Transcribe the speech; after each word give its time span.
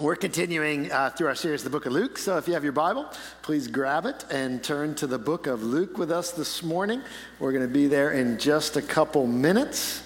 We're 0.00 0.14
continuing 0.14 0.92
uh, 0.92 1.10
through 1.10 1.26
our 1.26 1.34
series, 1.34 1.64
the 1.64 1.70
book 1.70 1.84
of 1.84 1.92
Luke. 1.92 2.18
So 2.18 2.36
if 2.36 2.46
you 2.46 2.54
have 2.54 2.62
your 2.62 2.72
Bible, 2.72 3.10
please 3.42 3.66
grab 3.66 4.06
it 4.06 4.24
and 4.30 4.62
turn 4.62 4.94
to 4.94 5.08
the 5.08 5.18
book 5.18 5.48
of 5.48 5.64
Luke 5.64 5.98
with 5.98 6.12
us 6.12 6.30
this 6.30 6.62
morning. 6.62 7.02
We're 7.40 7.50
going 7.50 7.66
to 7.66 7.72
be 7.72 7.88
there 7.88 8.12
in 8.12 8.38
just 8.38 8.76
a 8.76 8.82
couple 8.82 9.26
minutes. 9.26 10.04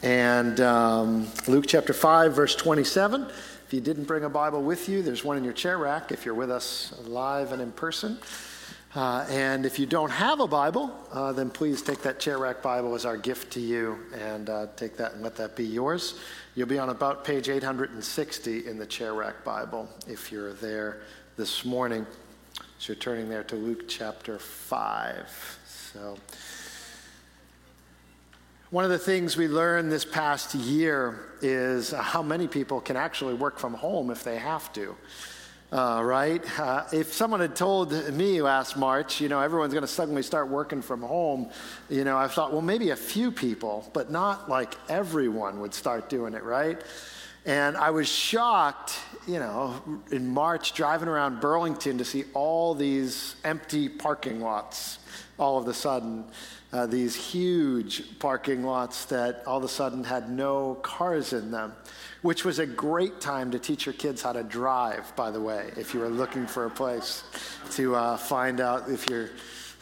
And 0.00 0.60
um, 0.60 1.26
Luke 1.48 1.64
chapter 1.66 1.92
5, 1.92 2.32
verse 2.32 2.54
27. 2.54 3.22
If 3.66 3.74
you 3.74 3.80
didn't 3.80 4.04
bring 4.04 4.22
a 4.22 4.30
Bible 4.30 4.62
with 4.62 4.88
you, 4.88 5.02
there's 5.02 5.24
one 5.24 5.36
in 5.36 5.42
your 5.42 5.54
chair 5.54 5.76
rack 5.76 6.12
if 6.12 6.24
you're 6.24 6.36
with 6.36 6.52
us 6.52 6.94
live 7.04 7.50
and 7.50 7.60
in 7.60 7.72
person. 7.72 8.18
Uh, 8.94 9.26
and 9.28 9.66
if 9.66 9.76
you 9.76 9.86
don't 9.86 10.10
have 10.10 10.38
a 10.38 10.46
Bible, 10.46 10.96
uh, 11.10 11.32
then 11.32 11.50
please 11.50 11.82
take 11.82 12.00
that 12.02 12.20
chair 12.20 12.38
rack 12.38 12.62
Bible 12.62 12.94
as 12.94 13.04
our 13.04 13.16
gift 13.16 13.52
to 13.54 13.60
you 13.60 13.98
and 14.14 14.48
uh, 14.48 14.68
take 14.76 14.96
that 14.98 15.14
and 15.14 15.22
let 15.24 15.34
that 15.34 15.56
be 15.56 15.64
yours. 15.64 16.20
You'll 16.54 16.68
be 16.68 16.78
on 16.78 16.90
about 16.90 17.24
page 17.24 17.48
860 17.48 18.66
in 18.66 18.76
the 18.76 18.84
Chair 18.84 19.14
Rack 19.14 19.42
Bible 19.42 19.88
if 20.06 20.30
you're 20.30 20.52
there 20.52 21.00
this 21.38 21.64
morning. 21.64 22.06
So 22.78 22.92
you're 22.92 22.96
turning 22.96 23.30
there 23.30 23.42
to 23.44 23.56
Luke 23.56 23.88
chapter 23.88 24.38
5. 24.38 25.58
So, 25.94 26.18
one 28.68 28.84
of 28.84 28.90
the 28.90 28.98
things 28.98 29.34
we 29.34 29.48
learned 29.48 29.90
this 29.90 30.04
past 30.04 30.54
year 30.54 31.30
is 31.40 31.92
how 31.92 32.22
many 32.22 32.46
people 32.46 32.82
can 32.82 32.96
actually 32.98 33.32
work 33.32 33.58
from 33.58 33.72
home 33.72 34.10
if 34.10 34.22
they 34.22 34.36
have 34.36 34.70
to 34.74 34.94
uh, 35.72 36.02
right? 36.04 36.60
Uh, 36.60 36.84
if 36.92 37.14
someone 37.14 37.40
had 37.40 37.56
told 37.56 37.92
me 38.12 38.42
last 38.42 38.76
March, 38.76 39.20
you 39.22 39.28
know, 39.28 39.40
everyone's 39.40 39.72
going 39.72 39.82
to 39.82 39.88
suddenly 39.88 40.22
start 40.22 40.48
working 40.48 40.82
from 40.82 41.00
home, 41.00 41.48
you 41.88 42.04
know, 42.04 42.18
I 42.18 42.28
thought, 42.28 42.52
well, 42.52 42.60
maybe 42.60 42.90
a 42.90 42.96
few 42.96 43.32
people, 43.32 43.90
but 43.94 44.10
not 44.10 44.50
like 44.50 44.74
everyone 44.90 45.60
would 45.60 45.72
start 45.72 46.10
doing 46.10 46.34
it, 46.34 46.44
right? 46.44 46.78
And 47.46 47.76
I 47.76 47.90
was 47.90 48.06
shocked, 48.06 48.98
you 49.26 49.38
know, 49.38 49.82
in 50.10 50.28
March 50.28 50.74
driving 50.74 51.08
around 51.08 51.40
Burlington 51.40 51.98
to 51.98 52.04
see 52.04 52.24
all 52.34 52.74
these 52.74 53.34
empty 53.42 53.88
parking 53.88 54.40
lots 54.42 54.98
all 55.38 55.58
of 55.58 55.66
a 55.66 55.74
sudden. 55.74 56.24
Uh, 56.72 56.86
these 56.86 57.14
huge 57.16 58.18
parking 58.18 58.62
lots 58.62 59.06
that 59.06 59.42
all 59.46 59.58
of 59.58 59.64
a 59.64 59.68
sudden 59.68 60.04
had 60.04 60.30
no 60.30 60.74
cars 60.76 61.32
in 61.32 61.50
them 61.50 61.72
which 62.22 62.44
was 62.44 62.58
a 62.60 62.66
great 62.66 63.20
time 63.20 63.50
to 63.50 63.58
teach 63.58 63.84
your 63.84 63.92
kids 63.92 64.22
how 64.22 64.32
to 64.32 64.42
drive, 64.44 65.14
by 65.16 65.30
the 65.30 65.40
way, 65.40 65.70
if 65.76 65.92
you 65.92 66.00
were 66.00 66.08
looking 66.08 66.46
for 66.46 66.66
a 66.66 66.70
place 66.70 67.24
to 67.72 67.94
uh, 67.94 68.16
find 68.16 68.60
out 68.60 68.88
if 68.88 69.10
you're, 69.10 69.30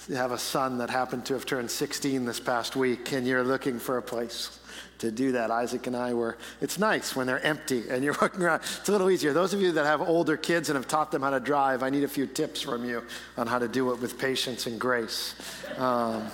you 0.09 0.17
have 0.17 0.33
a 0.33 0.39
son 0.39 0.79
that 0.79 0.89
happened 0.89 1.27
to 1.27 1.35
have 1.35 1.45
turned 1.45 1.71
16 1.71 2.25
this 2.25 2.41
past 2.41 2.77
week 2.77 3.13
and 3.13 3.27
you're 3.27 3.45
looking 3.45 3.79
for 3.79 3.99
a 3.99 4.03
place 4.03 4.59
to 4.99 5.11
do 5.11 5.33
that. 5.33 5.51
Isaac 5.51 5.87
and 5.87 5.95
I 5.97 6.15
were, 6.15 6.39
it's 6.63 6.79
nice 6.79 7.15
when 7.15 7.27
they're 7.27 7.45
empty 7.45 7.85
and 7.91 8.03
you're 8.03 8.17
walking 8.21 8.43
around. 8.43 8.63
It's 8.81 8.89
a 8.89 8.93
little 8.93 9.11
easier. 9.11 9.35
Those 9.35 9.53
of 9.53 9.61
you 9.61 9.73
that 9.73 9.85
have 9.85 10.01
older 10.01 10.39
kids 10.39 10.71
and 10.71 10.77
have 10.77 10.89
taught 10.89 11.11
them 11.11 11.21
how 11.21 11.31
to 11.31 11.41
drive, 11.41 11.83
I 11.83 11.91
need 11.91 12.05
a 12.05 12.09
few 12.09 12.27
tips 12.27 12.63
from 12.63 12.87
you 12.87 13.03
on 13.37 13.47
how 13.47 13.59
to 13.59 13.69
do 13.69 13.93
it 13.93 14.01
with 14.01 14.19
patience 14.19 14.67
and 14.67 14.81
grace. 14.81 15.35
Um, 15.77 16.27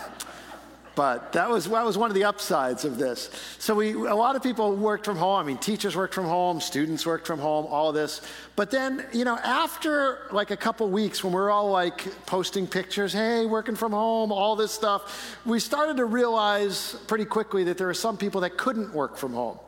but 0.97 1.35
that 1.35 1.51
was, 1.51 1.69
that 1.69 1.85
was 1.85 1.99
one 1.99 2.11
of 2.11 2.15
the 2.15 2.25
upsides 2.25 2.87
of 2.87 2.97
this. 2.97 3.31
So 3.59 3.75
we, 3.75 3.93
a 3.93 4.15
lot 4.15 4.35
of 4.35 4.43
people 4.43 4.75
worked 4.75 5.05
from 5.05 5.19
home. 5.19 5.39
I 5.39 5.43
mean, 5.43 5.59
teachers 5.59 5.95
worked 5.95 6.15
from 6.15 6.25
home, 6.25 6.59
students 6.59 7.05
worked 7.05 7.27
from 7.27 7.39
home, 7.39 7.67
all 7.67 7.93
this. 7.93 8.23
But 8.57 8.71
then, 8.71 9.05
you 9.13 9.27
know, 9.27 9.37
after 9.37 10.27
like 10.33 10.51
a 10.51 10.57
couple 10.57 10.89
weeks 10.89 11.23
when 11.23 11.35
we 11.35 11.39
are 11.39 11.51
all 11.51 11.71
like 11.71 12.25
posting 12.25 12.67
pictures, 12.67 13.13
hey, 13.13 13.45
working 13.45 13.77
from 13.77 13.93
home, 13.93 14.33
all 14.33 14.57
this 14.57 14.73
stuff, 14.73 15.39
we 15.45 15.61
started 15.61 15.99
to 15.99 16.07
realize 16.07 16.97
pretty 17.07 17.27
quickly 17.27 17.63
that 17.65 17.77
there 17.77 17.91
are 17.91 17.95
some 17.95 18.17
people 18.17 18.41
that 18.41 18.57
couldn't 18.57 18.95
work 18.95 19.19
from 19.19 19.35
home. 19.35 19.59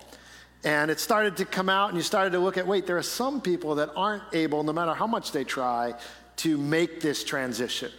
And 0.64 0.90
it 0.90 0.98
started 0.98 1.36
to 1.36 1.44
come 1.44 1.68
out, 1.68 1.90
and 1.90 1.96
you 1.96 2.02
started 2.02 2.30
to 2.30 2.38
look 2.38 2.56
at 2.56 2.66
wait, 2.66 2.86
there 2.86 2.96
are 2.96 3.02
some 3.02 3.42
people 3.42 3.74
that 3.76 3.90
aren't 3.94 4.24
able, 4.32 4.62
no 4.64 4.72
matter 4.72 4.94
how 4.94 5.06
much 5.06 5.30
they 5.32 5.44
try, 5.44 5.92
to 6.36 6.56
make 6.56 7.02
this 7.02 7.22
transition 7.22 7.92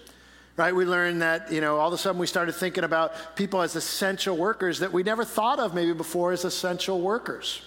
right? 0.59 0.75
We 0.75 0.83
learned 0.83 1.21
that, 1.21 1.53
you 1.53 1.61
know, 1.61 1.77
all 1.77 1.87
of 1.87 1.93
a 1.93 1.97
sudden 1.97 2.19
we 2.19 2.27
started 2.27 2.51
thinking 2.51 2.83
about 2.83 3.37
people 3.37 3.61
as 3.61 3.77
essential 3.77 4.35
workers 4.35 4.79
that 4.79 4.91
we 4.91 5.03
never 5.03 5.23
thought 5.23 5.57
of 5.57 5.73
maybe 5.73 5.93
before 5.93 6.33
as 6.33 6.43
essential 6.43 6.99
workers. 6.99 7.61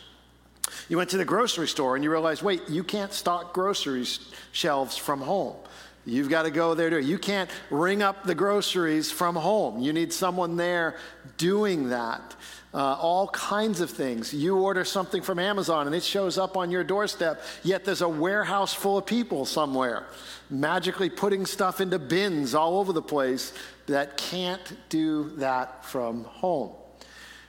You 0.91 0.98
went 0.98 1.08
to 1.10 1.16
the 1.16 1.25
grocery 1.25 1.69
store 1.69 1.94
and 1.97 2.04
you 2.04 2.10
realized, 2.10 2.42
wait, 2.42 2.69
you 2.69 2.84
can't 2.84 3.14
stock 3.14 3.54
grocery 3.54 4.04
shelves 4.52 4.98
from 4.98 5.22
home. 5.22 5.56
You've 6.04 6.28
got 6.28 6.42
to 6.42 6.50
go 6.50 6.75
there 6.75 6.91
to 6.91 7.02
You 7.02 7.16
can't 7.16 7.48
ring 7.70 8.02
up 8.02 8.25
the 8.25 8.34
groceries 8.34 9.10
from 9.10 9.36
home. 9.36 9.81
You 9.81 9.94
need 9.94 10.12
someone 10.12 10.56
there 10.56 10.97
doing 11.38 11.88
that. 11.88 12.36
Uh, 12.75 12.94
all 12.94 13.28
kinds 13.28 13.83
of 13.83 13.91
things. 13.91 14.33
You 14.33 14.56
order 14.56 14.83
something 14.83 15.21
from 15.21 15.38
Amazon 15.38 15.87
and 15.87 15.94
it 15.94 16.03
shows 16.03 16.38
up 16.38 16.56
on 16.56 16.71
your 16.71 16.83
doorstep, 16.83 17.43
yet 17.62 17.84
there's 17.84 18.00
a 18.00 18.09
warehouse 18.09 18.72
full 18.72 18.97
of 18.97 19.05
people 19.05 19.44
somewhere 19.44 20.06
magically 20.53 21.09
putting 21.09 21.47
stuff 21.47 21.81
into 21.81 21.99
bins 21.99 22.55
all 22.55 22.78
over 22.78 22.93
the 22.93 23.03
place 23.03 23.53
that 23.87 24.16
can't 24.16 24.77
do 24.88 25.31
that 25.37 25.84
from 25.84 26.25
home. 26.25 26.72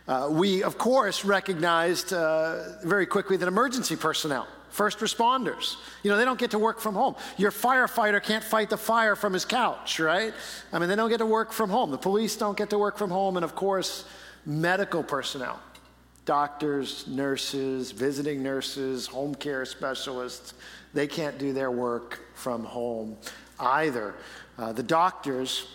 Uh, 0.07 0.28
we, 0.31 0.63
of 0.63 0.78
course, 0.78 1.23
recognized 1.23 2.12
uh, 2.12 2.81
very 2.83 3.06
quickly 3.06 3.38
that 3.38 3.47
emergency 3.47 3.95
personnel, 3.95 4.47
first 4.69 5.00
responders, 5.00 5.75
you 6.01 6.12
know, 6.12 6.17
they 6.17 6.25
don't 6.25 6.39
get 6.39 6.51
to 6.51 6.59
work 6.59 6.79
from 6.79 6.95
home. 6.95 7.16
Your 7.38 7.51
firefighter 7.51 8.22
can't 8.22 8.44
fight 8.44 8.69
the 8.69 8.78
fire 8.78 9.16
from 9.16 9.33
his 9.33 9.45
couch, 9.45 10.00
right? 10.00 10.33
I 10.73 10.79
mean, 10.79 10.89
they 10.89 10.95
don't 10.95 11.09
get 11.09 11.19
to 11.19 11.25
work 11.25 11.53
from 11.53 11.69
home. 11.69 11.91
The 11.91 11.97
police 11.97 12.35
don't 12.35 12.57
get 12.57 12.69
to 12.72 12.78
work 12.78 12.97
from 12.97 13.09
home. 13.09 13.38
And 13.38 13.44
of 13.45 13.56
course, 13.56 14.06
medical 14.45 15.03
personnel, 15.03 15.59
doctors, 16.25 17.07
nurses, 17.07 17.91
visiting 17.91 18.41
nurses, 18.43 19.07
home 19.07 19.35
care 19.35 19.65
specialists, 19.65 20.53
they 20.93 21.07
can't 21.07 21.37
do 21.37 21.53
their 21.53 21.71
work 21.71 22.21
from 22.35 22.63
home 22.63 23.17
either. 23.59 24.15
Uh, 24.57 24.71
the 24.71 24.83
doctors, 24.83 25.67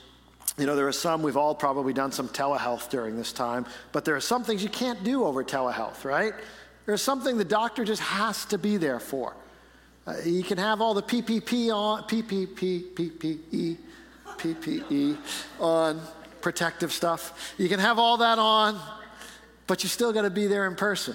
you 0.56 0.66
know, 0.66 0.76
there 0.76 0.88
are 0.88 0.92
some, 0.92 1.22
we've 1.22 1.36
all 1.36 1.54
probably 1.54 1.92
done 1.92 2.12
some 2.12 2.28
telehealth 2.28 2.88
during 2.88 3.16
this 3.16 3.32
time, 3.32 3.66
but 3.92 4.04
there 4.04 4.14
are 4.16 4.20
some 4.20 4.44
things 4.44 4.62
you 4.62 4.68
can't 4.68 5.02
do 5.04 5.24
over 5.24 5.42
telehealth, 5.42 6.04
right? 6.04 6.32
There's 6.86 7.02
something 7.02 7.36
the 7.36 7.44
doctor 7.44 7.84
just 7.84 8.02
has 8.02 8.44
to 8.46 8.58
be 8.58 8.76
there 8.76 9.00
for. 9.00 9.36
Uh, 10.06 10.14
you 10.24 10.42
can 10.42 10.56
have 10.56 10.80
all 10.80 10.94
the 10.94 11.02
PPP 11.02 11.74
on, 11.74 12.04
PPP, 12.04 12.94
PPE, 12.94 13.76
PPE 14.38 15.18
on 15.60 16.00
protective 16.48 16.90
stuff. 16.94 17.52
You 17.58 17.68
can 17.68 17.78
have 17.78 17.98
all 17.98 18.16
that 18.16 18.38
on, 18.38 18.80
but 19.66 19.82
you 19.82 19.88
still 19.90 20.14
got 20.14 20.22
to 20.22 20.30
be 20.30 20.46
there 20.46 20.66
in 20.66 20.76
person, 20.76 21.14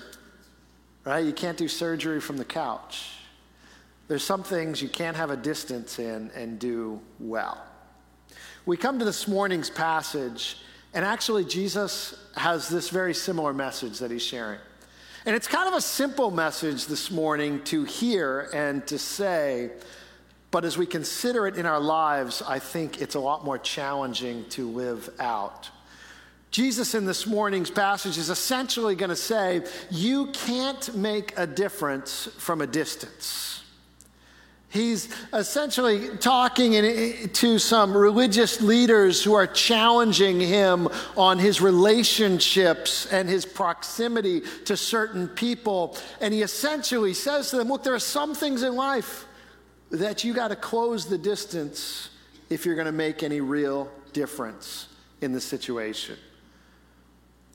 right? 1.05 1.25
You 1.25 1.33
can't 1.33 1.57
do 1.57 1.67
surgery 1.67 2.21
from 2.21 2.37
the 2.37 2.45
couch. 2.45 3.09
There's 4.07 4.23
some 4.23 4.43
things 4.43 4.79
you 4.79 4.89
can't 4.89 5.17
have 5.17 5.31
a 5.31 5.35
distance 5.35 5.97
in 5.97 6.29
and 6.35 6.59
do 6.59 7.01
well. 7.19 7.65
We 8.67 8.77
come 8.77 8.99
to 8.99 9.05
this 9.05 9.27
morning's 9.27 9.71
passage, 9.71 10.57
and 10.93 11.03
actually, 11.03 11.45
Jesus 11.45 12.15
has 12.35 12.69
this 12.69 12.89
very 12.89 13.15
similar 13.15 13.55
message 13.55 13.97
that 13.97 14.11
he's 14.11 14.21
sharing. 14.21 14.59
And 15.25 15.35
it's 15.35 15.47
kind 15.47 15.67
of 15.67 15.73
a 15.73 15.81
simple 15.81 16.29
message 16.29 16.85
this 16.85 17.09
morning 17.09 17.63
to 17.63 17.85
hear 17.85 18.51
and 18.53 18.85
to 18.85 18.99
say, 18.99 19.71
but 20.53 20.65
as 20.65 20.77
we 20.77 20.85
consider 20.85 21.47
it 21.47 21.57
in 21.57 21.65
our 21.65 21.79
lives, 21.79 22.43
I 22.47 22.59
think 22.59 23.01
it's 23.01 23.15
a 23.15 23.19
lot 23.19 23.43
more 23.43 23.57
challenging 23.57 24.45
to 24.49 24.69
live 24.69 25.09
out. 25.19 25.67
Jesus 26.51 26.93
in 26.93 27.05
this 27.05 27.25
morning's 27.25 27.71
passage 27.71 28.19
is 28.19 28.29
essentially 28.29 28.93
going 28.93 29.09
to 29.09 29.15
say, 29.15 29.63
You 29.89 30.27
can't 30.27 30.95
make 30.95 31.33
a 31.37 31.47
difference 31.47 32.29
from 32.37 32.61
a 32.61 32.67
distance. 32.67 33.63
He's 34.69 35.09
essentially 35.33 36.17
talking 36.17 36.73
to 37.29 37.57
some 37.57 37.97
religious 37.97 38.61
leaders 38.61 39.23
who 39.23 39.33
are 39.33 39.47
challenging 39.47 40.39
him 40.39 40.87
on 41.17 41.39
his 41.39 41.61
relationships 41.61 43.07
and 43.07 43.27
his 43.27 43.43
proximity 43.43 44.41
to 44.65 44.77
certain 44.77 45.29
people. 45.29 45.97
And 46.21 46.31
he 46.31 46.43
essentially 46.43 47.15
says 47.15 47.49
to 47.49 47.57
them, 47.57 47.69
Look, 47.69 47.81
there 47.81 47.95
are 47.95 47.99
some 47.99 48.35
things 48.35 48.61
in 48.61 48.75
life 48.75 49.25
that 49.91 50.23
you 50.23 50.33
got 50.33 50.49
to 50.49 50.55
close 50.55 51.05
the 51.05 51.17
distance 51.17 52.09
if 52.49 52.65
you're 52.65 52.75
going 52.75 52.85
to 52.85 52.91
make 52.91 53.23
any 53.23 53.41
real 53.41 53.89
difference 54.11 54.87
in 55.21 55.31
the 55.31 55.41
situation. 55.41 56.17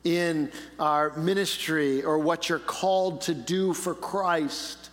In 0.04 0.50
our 0.78 1.16
ministry 1.16 2.02
or 2.02 2.19
what 2.19 2.48
you're 2.48 2.58
called 2.58 3.22
to 3.22 3.34
do 3.34 3.75
for 3.75 3.94
Christ 3.94 4.90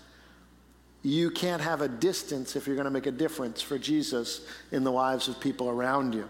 you 1.06 1.30
can't 1.30 1.62
have 1.62 1.82
a 1.82 1.88
distance 1.88 2.56
if 2.56 2.66
you're 2.66 2.76
going 2.76 2.86
to 2.86 2.92
make 2.92 3.06
a 3.06 3.12
difference 3.12 3.62
for 3.62 3.78
Jesus 3.78 4.42
in 4.72 4.84
the 4.84 4.92
lives 4.92 5.28
of 5.28 5.40
people 5.40 5.70
around 5.70 6.16
you. 6.16 6.28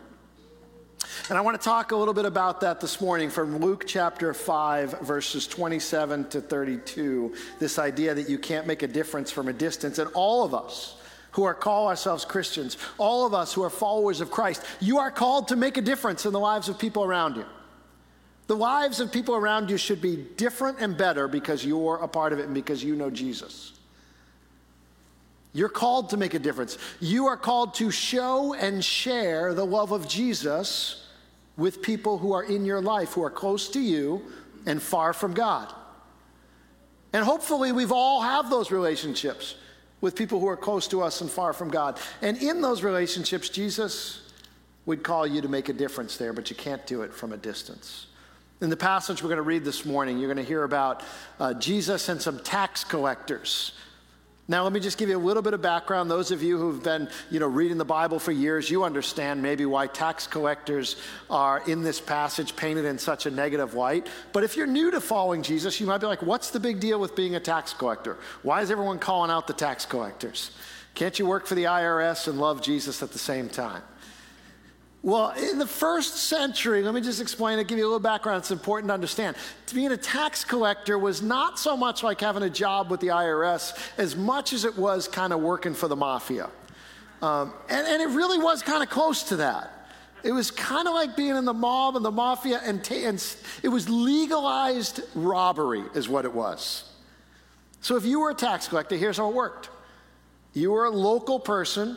And 1.27 1.39
I 1.39 1.41
want 1.41 1.59
to 1.59 1.63
talk 1.63 1.91
a 1.91 1.95
little 1.95 2.13
bit 2.13 2.25
about 2.25 2.61
that 2.61 2.79
this 2.79 3.01
morning 3.01 3.31
from 3.31 3.57
Luke 3.57 3.85
chapter 3.87 4.31
5, 4.31 5.01
verses 5.01 5.47
27 5.47 6.29
to 6.29 6.39
32. 6.39 7.33
This 7.57 7.79
idea 7.79 8.13
that 8.13 8.29
you 8.29 8.37
can't 8.37 8.67
make 8.67 8.83
a 8.83 8.87
difference 8.87 9.31
from 9.31 9.47
a 9.47 9.53
distance. 9.53 9.97
And 9.97 10.07
all 10.13 10.43
of 10.43 10.53
us 10.53 10.97
who 11.31 11.43
are 11.43 11.55
call 11.55 11.87
ourselves 11.87 12.25
Christians, 12.25 12.77
all 12.99 13.25
of 13.25 13.33
us 13.33 13.53
who 13.53 13.63
are 13.63 13.71
followers 13.71 14.21
of 14.21 14.29
Christ, 14.29 14.63
you 14.79 14.99
are 14.99 15.09
called 15.09 15.47
to 15.47 15.55
make 15.55 15.77
a 15.77 15.81
difference 15.81 16.27
in 16.27 16.31
the 16.31 16.39
lives 16.39 16.69
of 16.69 16.77
people 16.77 17.03
around 17.03 17.37
you. 17.37 17.45
The 18.45 18.55
lives 18.55 18.99
of 18.99 19.11
people 19.11 19.35
around 19.35 19.71
you 19.71 19.77
should 19.77 20.03
be 20.03 20.27
different 20.37 20.79
and 20.79 20.95
better 20.95 21.27
because 21.27 21.65
you're 21.65 21.97
a 22.03 22.07
part 22.07 22.33
of 22.33 22.39
it 22.39 22.45
and 22.45 22.53
because 22.53 22.83
you 22.83 22.95
know 22.95 23.09
Jesus. 23.09 23.73
You're 25.53 25.69
called 25.69 26.11
to 26.11 26.17
make 26.17 26.35
a 26.35 26.39
difference. 26.39 26.77
You 26.99 27.25
are 27.25 27.37
called 27.37 27.73
to 27.75 27.89
show 27.89 28.53
and 28.53 28.85
share 28.85 29.55
the 29.55 29.65
love 29.65 29.91
of 29.91 30.07
Jesus 30.07 31.01
with 31.57 31.81
people 31.81 32.17
who 32.17 32.33
are 32.33 32.43
in 32.43 32.65
your 32.65 32.81
life, 32.81 33.13
who 33.13 33.23
are 33.23 33.29
close 33.29 33.69
to 33.69 33.79
you 33.79 34.21
and 34.65 34.81
far 34.81 35.13
from 35.13 35.33
God. 35.33 35.73
And 37.13 37.23
hopefully, 37.23 37.71
we've 37.71 37.91
all 37.91 38.21
have 38.21 38.49
those 38.49 38.71
relationships 38.71 39.55
with 40.01 40.15
people 40.15 40.39
who 40.39 40.47
are 40.47 40.57
close 40.57 40.87
to 40.89 41.01
us 41.01 41.21
and 41.21 41.29
far 41.29 41.53
from 41.53 41.69
God. 41.69 41.99
And 42.21 42.37
in 42.37 42.61
those 42.61 42.83
relationships, 42.83 43.49
Jesus 43.49 44.21
would 44.85 45.01
call 45.01 45.25
you 45.25 45.41
to 45.41 45.47
make 45.47 45.69
a 45.69 45.73
difference 45.73 46.17
there, 46.17 46.33
but 46.33 46.49
you 46.49 46.55
can't 46.55 46.85
do 46.85 47.01
it 47.01 47.13
from 47.13 47.31
a 47.31 47.37
distance. 47.37 48.07
In 48.61 48.69
the 48.69 48.77
passage 48.77 49.23
we're 49.23 49.29
going 49.29 49.37
to 49.37 49.43
read 49.43 49.63
this 49.63 49.85
morning, 49.85 50.17
you're 50.17 50.31
going 50.31 50.43
to 50.43 50.47
hear 50.47 50.63
about 50.63 51.03
uh, 51.39 51.53
Jesus 51.55 52.09
and 52.09 52.21
some 52.21 52.39
tax 52.39 52.83
collectors 52.83 53.73
now, 54.47 54.63
let 54.63 54.73
me 54.73 54.79
just 54.79 54.99
give 54.99 55.09
you 55.09 55.17
a 55.17 55.19
little 55.19 55.41
bit 55.41 55.55
of 55.55 55.63
background. 55.63 56.09
Those 56.09 56.29
of 56.29 56.43
you 56.43 56.59
who've 56.59 56.83
been, 56.83 57.09
you 57.31 57.39
know, 57.39 57.47
reading 57.47 57.79
the 57.79 57.85
Bible 57.85 58.19
for 58.19 58.31
years, 58.31 58.69
you 58.69 58.83
understand 58.83 59.41
maybe 59.41 59.65
why 59.65 59.87
tax 59.87 60.27
collectors 60.27 60.97
are 61.31 61.63
in 61.67 61.81
this 61.81 61.99
passage 61.99 62.55
painted 62.55 62.85
in 62.85 62.99
such 62.99 63.25
a 63.25 63.31
negative 63.31 63.73
light. 63.73 64.05
But 64.33 64.43
if 64.43 64.55
you're 64.55 64.67
new 64.67 64.91
to 64.91 65.01
following 65.01 65.41
Jesus, 65.41 65.79
you 65.79 65.87
might 65.87 65.97
be 65.97 66.05
like, 66.05 66.21
what's 66.21 66.51
the 66.51 66.59
big 66.59 66.79
deal 66.79 66.99
with 66.99 67.15
being 67.15 67.35
a 67.35 67.39
tax 67.39 67.73
collector? 67.73 68.17
Why 68.43 68.61
is 68.61 68.69
everyone 68.69 68.99
calling 68.99 69.31
out 69.31 69.47
the 69.47 69.53
tax 69.53 69.83
collectors? 69.83 70.51
Can't 70.93 71.17
you 71.17 71.25
work 71.25 71.47
for 71.47 71.55
the 71.55 71.63
IRS 71.63 72.27
and 72.27 72.39
love 72.39 72.61
Jesus 72.61 73.01
at 73.01 73.11
the 73.11 73.19
same 73.19 73.49
time? 73.49 73.81
Well, 75.05 75.33
in 75.37 75.59
the 75.59 75.67
first 75.67 76.15
century, 76.15 76.81
let 76.81 76.95
me 76.95 76.99
just 76.99 77.21
explain 77.21 77.59
it, 77.59 77.67
give 77.67 77.77
you 77.77 77.83
a 77.83 77.85
little 77.85 77.99
background. 77.99 78.39
It's 78.39 78.49
important 78.49 78.89
to 78.89 78.95
understand. 78.95 79.35
Being 79.71 79.91
a 79.91 79.97
tax 79.97 80.43
collector 80.43 80.97
was 80.97 81.21
not 81.21 81.59
so 81.59 81.77
much 81.77 82.01
like 82.01 82.19
having 82.19 82.41
a 82.41 82.49
job 82.49 82.89
with 82.89 83.01
the 83.01 83.09
IRS 83.09 83.77
as 83.99 84.15
much 84.15 84.51
as 84.51 84.65
it 84.65 84.75
was 84.75 85.07
kind 85.07 85.31
of 85.31 85.41
working 85.41 85.75
for 85.75 85.87
the 85.87 85.95
mafia. 85.95 86.49
Um, 87.21 87.53
and, 87.69 87.85
and, 87.85 88.01
it 88.01 88.15
really 88.15 88.39
was 88.39 88.63
kind 88.63 88.81
of 88.81 88.89
close 88.89 89.21
to 89.25 89.35
that. 89.35 89.71
It 90.23 90.31
was 90.31 90.49
kind 90.49 90.87
of 90.87 90.95
like 90.95 91.15
being 91.15 91.35
in 91.35 91.45
the 91.45 91.53
mob 91.53 91.95
and 91.95 92.03
the 92.03 92.09
mafia, 92.09 92.59
and, 92.63 92.83
ta- 92.83 92.95
and 92.95 93.23
it 93.61 93.69
was 93.69 93.87
legalized 93.87 95.01
robbery, 95.13 95.83
is 95.93 96.09
what 96.09 96.25
it 96.25 96.33
was. 96.33 96.91
So 97.79 97.95
if 97.95 98.05
you 98.05 98.21
were 98.21 98.31
a 98.31 98.35
tax 98.35 98.67
collector, 98.67 98.95
here's 98.95 99.17
how 99.17 99.29
it 99.29 99.35
worked 99.35 99.69
you 100.55 100.71
were 100.71 100.85
a 100.85 100.89
local 100.89 101.39
person 101.39 101.95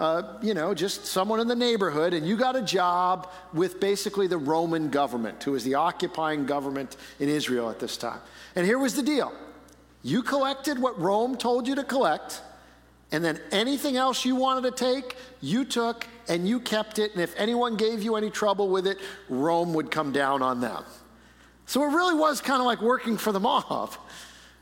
uh, 0.00 0.22
you 0.40 0.54
know, 0.54 0.72
just 0.72 1.04
someone 1.04 1.40
in 1.40 1.46
the 1.46 1.54
neighborhood, 1.54 2.14
and 2.14 2.26
you 2.26 2.34
got 2.34 2.56
a 2.56 2.62
job 2.62 3.30
with 3.52 3.78
basically 3.80 4.26
the 4.26 4.38
Roman 4.38 4.88
government, 4.88 5.42
who 5.44 5.52
was 5.52 5.62
the 5.62 5.74
occupying 5.74 6.46
government 6.46 6.96
in 7.20 7.28
Israel 7.28 7.68
at 7.68 7.78
this 7.78 7.98
time. 7.98 8.18
And 8.56 8.64
here 8.64 8.78
was 8.78 8.96
the 8.96 9.02
deal 9.02 9.32
you 10.02 10.22
collected 10.22 10.78
what 10.78 10.98
Rome 10.98 11.36
told 11.36 11.68
you 11.68 11.74
to 11.74 11.84
collect, 11.84 12.40
and 13.12 13.22
then 13.22 13.38
anything 13.52 13.98
else 13.98 14.24
you 14.24 14.34
wanted 14.36 14.74
to 14.74 14.84
take, 14.84 15.16
you 15.42 15.66
took 15.66 16.06
and 16.28 16.48
you 16.48 16.60
kept 16.60 16.98
it. 16.98 17.12
And 17.12 17.20
if 17.20 17.34
anyone 17.36 17.76
gave 17.76 18.02
you 18.02 18.16
any 18.16 18.30
trouble 18.30 18.70
with 18.70 18.86
it, 18.86 18.96
Rome 19.28 19.74
would 19.74 19.90
come 19.90 20.12
down 20.12 20.40
on 20.40 20.62
them. 20.62 20.82
So 21.66 21.82
it 21.84 21.88
really 21.88 22.14
was 22.14 22.40
kind 22.40 22.60
of 22.60 22.66
like 22.66 22.80
working 22.80 23.18
for 23.18 23.32
the 23.32 23.40
mob. 23.40 23.94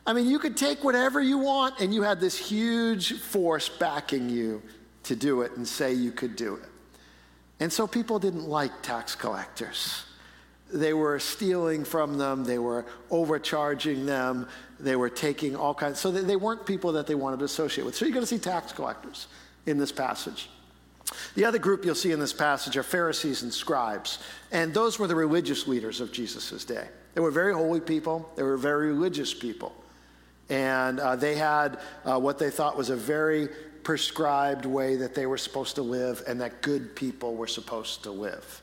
I 0.05 0.15
mean, 0.15 0.27
you 0.27 0.41
could 0.41 0.57
take 0.57 0.83
whatever 0.83 1.21
you 1.21 1.39
want, 1.39 1.79
and 1.79 1.95
you 1.95 2.03
had 2.03 2.19
this 2.19 2.37
huge 2.37 3.21
force 3.21 3.69
backing 3.69 4.29
you 4.29 4.63
to 5.09 5.17
do 5.17 5.43
it 5.43 5.53
and 5.57 5.67
say 5.67 5.93
you 5.93 6.13
could 6.13 6.37
do 6.37 6.55
it. 6.55 6.69
And 7.61 7.73
so 7.73 7.87
people 7.87 8.19
didn't 8.19 8.47
like 8.49 8.83
tax 8.83 9.15
collectors. 9.15 10.05
They 10.73 10.93
were 10.93 11.19
stealing 11.19 11.85
from 11.85 12.19
them, 12.19 12.45
they 12.45 12.59
were 12.59 12.85
overcharging 13.11 14.05
them, 14.05 14.49
they 14.79 14.97
were 14.97 15.09
taking 15.09 15.57
all 15.57 15.75
kinds. 15.75 15.99
So 15.99 16.11
they 16.11 16.37
weren't 16.37 16.67
people 16.67 16.93
that 16.93 17.07
they 17.07 17.15
wanted 17.15 17.39
to 17.39 17.47
associate 17.47 17.85
with. 17.85 17.97
So 17.97 18.05
you're 18.05 18.13
going 18.13 18.23
to 18.23 18.29
see 18.29 18.39
tax 18.39 18.73
collectors 18.73 19.29
in 19.67 19.79
this 19.79 19.93
passage. 19.93 20.51
The 21.35 21.47
other 21.47 21.59
group 21.59 21.87
you'll 21.87 21.95
see 21.95 22.13
in 22.13 22.21
this 22.21 22.35
passage 22.35 22.77
are 22.77 22.83
Pharisees 22.83 23.43
and 23.43 23.53
scribes. 23.53 24.19
And 24.53 24.75
those 24.75 24.99
were 24.99 25.07
the 25.07 25.15
religious 25.15 25.67
leaders 25.67 26.03
of 26.03 26.13
Jesus' 26.13 26.65
day. 26.67 26.87
They 27.15 27.23
were 27.23 27.31
very 27.31 27.55
holy 27.55 27.81
people, 27.81 28.31
they 28.37 28.43
were 28.43 28.59
very 28.59 28.89
religious 28.89 29.33
people. 29.33 29.75
And 30.51 31.01
uh, 31.01 31.17
they 31.17 31.35
had 31.35 31.79
uh, 32.05 32.19
what 32.19 32.39
they 32.39 32.51
thought 32.51 32.77
was 32.77 32.91
a 32.91 32.97
very 32.97 33.49
prescribed 33.89 34.67
way 34.67 34.97
that 34.97 35.15
they 35.15 35.25
were 35.25 35.39
supposed 35.39 35.77
to 35.77 35.81
live 35.81 36.23
and 36.27 36.43
that 36.43 36.61
good 36.61 36.95
people 36.95 37.35
were 37.35 37.47
supposed 37.47 38.03
to 38.03 38.11
live. 38.11 38.61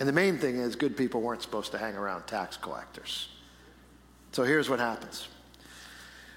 And 0.00 0.08
the 0.08 0.14
main 0.14 0.38
thing 0.38 0.56
is, 0.56 0.76
good 0.76 0.96
people 0.96 1.20
weren't 1.20 1.42
supposed 1.42 1.72
to 1.72 1.78
hang 1.78 1.94
around 1.94 2.26
tax 2.26 2.56
collectors. 2.56 3.28
So 4.32 4.42
here's 4.42 4.70
what 4.70 4.78
happens. 4.78 5.28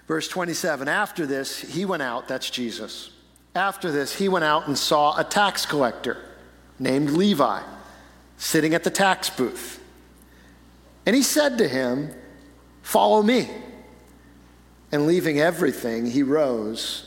Verse 0.05 0.27
27 0.27 0.89
After 0.89 1.25
this, 1.25 1.61
he 1.61 1.85
went 1.85 2.03
out, 2.03 2.27
that's 2.27 2.49
Jesus. 2.49 3.11
After 3.55 3.89
this, 3.89 4.13
he 4.13 4.27
went 4.27 4.43
out 4.43 4.67
and 4.67 4.77
saw 4.77 5.17
a 5.17 5.23
tax 5.23 5.65
collector 5.65 6.17
named 6.79 7.11
Levi 7.11 7.61
sitting 8.35 8.73
at 8.73 8.83
the 8.83 8.91
tax 8.91 9.29
booth. 9.29 9.81
And 11.05 11.15
he 11.15 11.23
said 11.23 11.57
to 11.59 11.69
him, 11.69 12.13
Follow 12.81 13.23
me. 13.23 13.49
And 14.91 15.07
leaving 15.07 15.39
everything, 15.39 16.05
he 16.05 16.21
rose 16.21 17.06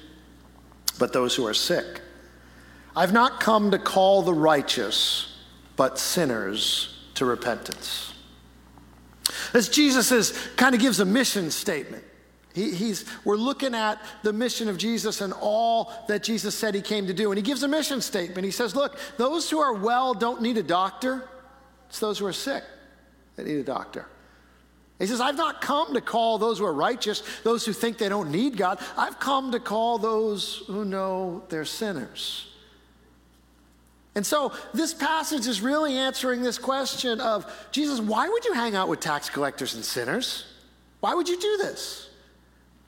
but 1.01 1.13
those 1.13 1.35
who 1.35 1.47
are 1.47 1.53
sick. 1.55 1.99
I've 2.95 3.11
not 3.11 3.39
come 3.39 3.71
to 3.71 3.79
call 3.79 4.21
the 4.21 4.35
righteous, 4.35 5.35
but 5.75 5.97
sinners 5.97 6.95
to 7.15 7.25
repentance. 7.25 8.13
As 9.55 9.67
Jesus 9.67 10.11
is, 10.11 10.37
kind 10.57 10.75
of 10.75 10.79
gives 10.79 10.99
a 10.99 11.05
mission 11.05 11.49
statement. 11.49 12.03
He, 12.53 12.75
he's, 12.75 13.05
we're 13.25 13.35
looking 13.35 13.73
at 13.73 13.99
the 14.21 14.31
mission 14.31 14.69
of 14.69 14.77
Jesus 14.77 15.21
and 15.21 15.33
all 15.41 15.91
that 16.07 16.21
Jesus 16.21 16.53
said 16.53 16.75
he 16.75 16.81
came 16.81 17.07
to 17.07 17.15
do. 17.15 17.31
And 17.31 17.37
he 17.37 17.41
gives 17.41 17.63
a 17.63 17.67
mission 17.67 17.99
statement. 17.99 18.45
He 18.45 18.51
says, 18.51 18.75
Look, 18.75 18.99
those 19.17 19.49
who 19.49 19.57
are 19.57 19.73
well 19.73 20.13
don't 20.13 20.43
need 20.43 20.59
a 20.59 20.63
doctor, 20.63 21.27
it's 21.89 21.99
those 21.99 22.19
who 22.19 22.27
are 22.27 22.33
sick 22.33 22.63
that 23.37 23.47
need 23.47 23.57
a 23.57 23.63
doctor. 23.63 24.05
He 25.01 25.07
says, 25.07 25.19
I've 25.19 25.35
not 25.35 25.61
come 25.61 25.95
to 25.95 26.01
call 26.01 26.37
those 26.37 26.59
who 26.59 26.65
are 26.65 26.73
righteous, 26.73 27.23
those 27.43 27.65
who 27.65 27.73
think 27.73 27.97
they 27.97 28.07
don't 28.07 28.29
need 28.29 28.55
God. 28.55 28.79
I've 28.95 29.19
come 29.19 29.51
to 29.51 29.59
call 29.59 29.97
those 29.97 30.63
who 30.67 30.85
know 30.85 31.41
they're 31.49 31.65
sinners. 31.65 32.47
And 34.13 34.23
so 34.23 34.53
this 34.75 34.93
passage 34.93 35.47
is 35.47 35.59
really 35.59 35.97
answering 35.97 36.43
this 36.43 36.59
question 36.59 37.19
of 37.19 37.51
Jesus, 37.71 37.99
why 37.99 38.29
would 38.29 38.45
you 38.45 38.53
hang 38.53 38.75
out 38.75 38.89
with 38.89 38.99
tax 38.99 39.27
collectors 39.27 39.73
and 39.73 39.83
sinners? 39.83 40.45
Why 40.99 41.15
would 41.15 41.27
you 41.27 41.39
do 41.39 41.57
this? 41.57 42.09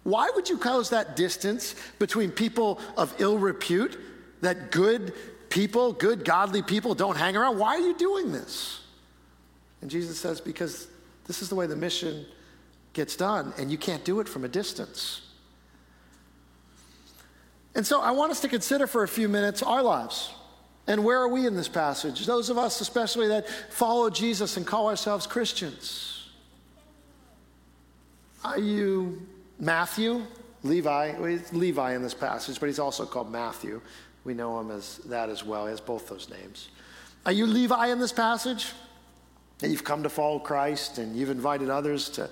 Why 0.04 0.30
would 0.36 0.50
you 0.50 0.60
close 0.60 0.92
that 0.92 1.16
distance 1.16 1.74
between 1.98 2.30
people 2.30 2.80
of 2.96 3.16
ill 3.18 3.40
repute, 3.40 3.98
that 4.42 4.70
good 4.70 5.14
people, 5.50 5.94
good 5.94 6.26
godly 6.26 6.62
people 6.62 6.94
don't 6.94 7.18
hang 7.18 7.36
around? 7.36 7.58
Why 7.58 7.70
are 7.70 7.80
you 7.80 7.98
doing 7.98 8.32
this? 8.32 8.82
And 9.82 9.90
Jesus 9.90 10.20
says, 10.20 10.42
because 10.42 10.88
this 11.26 11.42
is 11.42 11.50
the 11.50 11.56
way 11.56 11.68
the 11.68 11.76
mission 11.76 12.26
gets 12.94 13.16
done, 13.16 13.54
and 13.58 13.72
you 13.72 13.78
can't 13.78 14.04
do 14.06 14.20
it 14.20 14.28
from 14.28 14.44
a 14.44 14.48
distance. 14.48 15.22
And 17.76 17.86
so 17.86 18.02
I 18.02 18.12
want 18.12 18.32
us 18.32 18.40
to 18.42 18.48
consider 18.48 18.86
for 18.88 19.04
a 19.04 19.08
few 19.08 19.28
minutes 19.28 19.64
our 19.64 19.82
lives. 19.82 20.32
And 20.86 21.04
where 21.04 21.20
are 21.20 21.28
we 21.28 21.48
in 21.48 21.56
this 21.56 21.70
passage? 21.70 22.26
Those 22.26 22.50
of 22.50 22.58
us, 22.58 22.82
especially 22.82 23.30
that 23.30 23.48
follow 23.70 24.10
Jesus 24.10 24.58
and 24.58 24.68
call 24.68 24.90
ourselves 24.90 25.26
Christians. 25.26 26.30
Are 28.44 28.60
you 28.60 29.26
Matthew? 29.60 30.26
Levi, 30.64 31.18
well, 31.20 31.40
Levi 31.52 31.96
in 31.96 32.02
this 32.02 32.14
passage, 32.14 32.60
but 32.60 32.68
he's 32.68 32.80
also 32.80 33.06
called 33.06 33.32
Matthew. 33.32 33.82
We 34.24 34.34
know 34.34 34.60
him 34.60 34.72
as 34.72 34.98
that 35.00 35.30
as 35.30 35.44
well. 35.44 35.66
He 35.66 35.72
has 35.72 35.82
both 35.82 36.08
those 36.08 36.30
names. 36.30 36.70
Are 37.26 37.32
you 37.32 37.46
Levi 37.46 37.88
in 37.88 38.00
this 38.00 38.14
passage? 38.14 38.72
That 39.64 39.70
you've 39.70 39.86
come 39.86 40.04
to 40.04 40.10
follow 40.10 40.40
Christ 40.40 40.98
and 40.98 41.16
you've 41.16 41.30
invited 41.30 41.70
others 41.70 42.10
to 42.10 42.30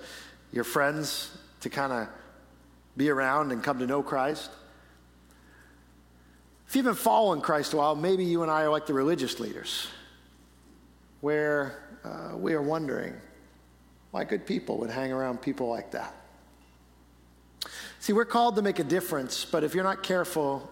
your 0.52 0.66
friends 0.66 1.32
to 1.62 1.70
kind 1.70 1.94
of 1.94 2.10
be 2.98 3.10
around 3.10 3.54
and 3.54 3.64
come 3.64 3.80
to 3.80 3.88
know 3.88 4.04
Christ. 4.04 4.52
If 6.68 6.76
you've 6.76 6.84
been 6.84 6.94
following 6.94 7.40
Christ 7.40 7.72
a 7.72 7.78
while, 7.78 7.96
maybe 7.96 8.26
you 8.26 8.42
and 8.42 8.52
I 8.52 8.64
are 8.64 8.70
like 8.70 8.86
the 8.86 8.94
religious 8.94 9.40
leaders, 9.40 9.88
where 11.22 11.82
uh, 12.04 12.36
we 12.36 12.52
are 12.52 12.62
wondering 12.62 13.14
why 14.12 14.26
good 14.26 14.46
people 14.46 14.78
would 14.80 14.90
hang 14.90 15.14
around 15.14 15.42
people 15.42 15.70
like 15.70 15.92
that. 15.92 16.14
See, 18.02 18.12
we're 18.12 18.26
called 18.26 18.58
to 18.58 18.62
make 18.62 18.80
a 18.80 18.84
difference, 18.84 19.46
but 19.46 19.64
if 19.64 19.74
you're 19.74 19.86
not 19.86 20.04
careful, 20.04 20.70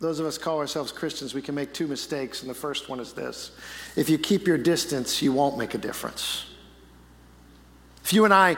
those 0.00 0.20
of 0.20 0.26
us 0.26 0.38
call 0.38 0.58
ourselves 0.58 0.92
Christians, 0.92 1.34
we 1.34 1.42
can 1.42 1.54
make 1.54 1.72
two 1.72 1.88
mistakes, 1.88 2.42
and 2.42 2.50
the 2.50 2.54
first 2.54 2.88
one 2.88 3.00
is 3.00 3.12
this. 3.12 3.50
If 3.96 4.08
you 4.08 4.18
keep 4.18 4.46
your 4.46 4.58
distance, 4.58 5.20
you 5.20 5.32
won't 5.32 5.58
make 5.58 5.74
a 5.74 5.78
difference. 5.78 6.46
If 8.04 8.12
you 8.12 8.24
and 8.24 8.32
I 8.32 8.56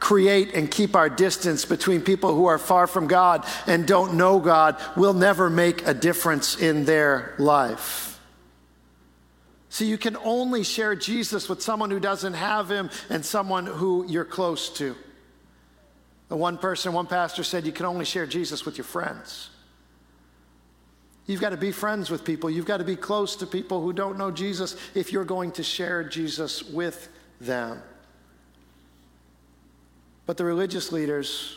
create 0.00 0.54
and 0.54 0.70
keep 0.70 0.96
our 0.96 1.08
distance 1.08 1.64
between 1.64 2.02
people 2.02 2.34
who 2.34 2.46
are 2.46 2.58
far 2.58 2.86
from 2.86 3.06
God 3.06 3.46
and 3.66 3.86
don't 3.86 4.14
know 4.14 4.40
God, 4.40 4.76
we'll 4.96 5.14
never 5.14 5.48
make 5.48 5.86
a 5.86 5.94
difference 5.94 6.58
in 6.60 6.84
their 6.84 7.34
life. 7.38 8.20
See, 9.70 9.86
you 9.86 9.96
can 9.96 10.16
only 10.18 10.64
share 10.64 10.94
Jesus 10.94 11.48
with 11.48 11.62
someone 11.62 11.90
who 11.90 12.00
doesn't 12.00 12.34
have 12.34 12.70
him 12.70 12.90
and 13.08 13.24
someone 13.24 13.64
who 13.64 14.04
you're 14.06 14.24
close 14.24 14.68
to. 14.76 14.94
The 16.28 16.36
one 16.36 16.58
person, 16.58 16.92
one 16.92 17.06
pastor 17.06 17.44
said, 17.44 17.64
you 17.64 17.72
can 17.72 17.86
only 17.86 18.04
share 18.04 18.26
Jesus 18.26 18.66
with 18.66 18.76
your 18.76 18.84
friends. 18.84 19.48
You've 21.26 21.40
got 21.40 21.50
to 21.50 21.56
be 21.56 21.70
friends 21.70 22.10
with 22.10 22.24
people. 22.24 22.50
You've 22.50 22.66
got 22.66 22.78
to 22.78 22.84
be 22.84 22.96
close 22.96 23.36
to 23.36 23.46
people 23.46 23.80
who 23.80 23.92
don't 23.92 24.18
know 24.18 24.30
Jesus 24.30 24.76
if 24.94 25.12
you're 25.12 25.24
going 25.24 25.52
to 25.52 25.62
share 25.62 26.02
Jesus 26.02 26.62
with 26.62 27.08
them. 27.40 27.80
But 30.26 30.36
the 30.36 30.44
religious 30.44 30.92
leaders, 30.92 31.56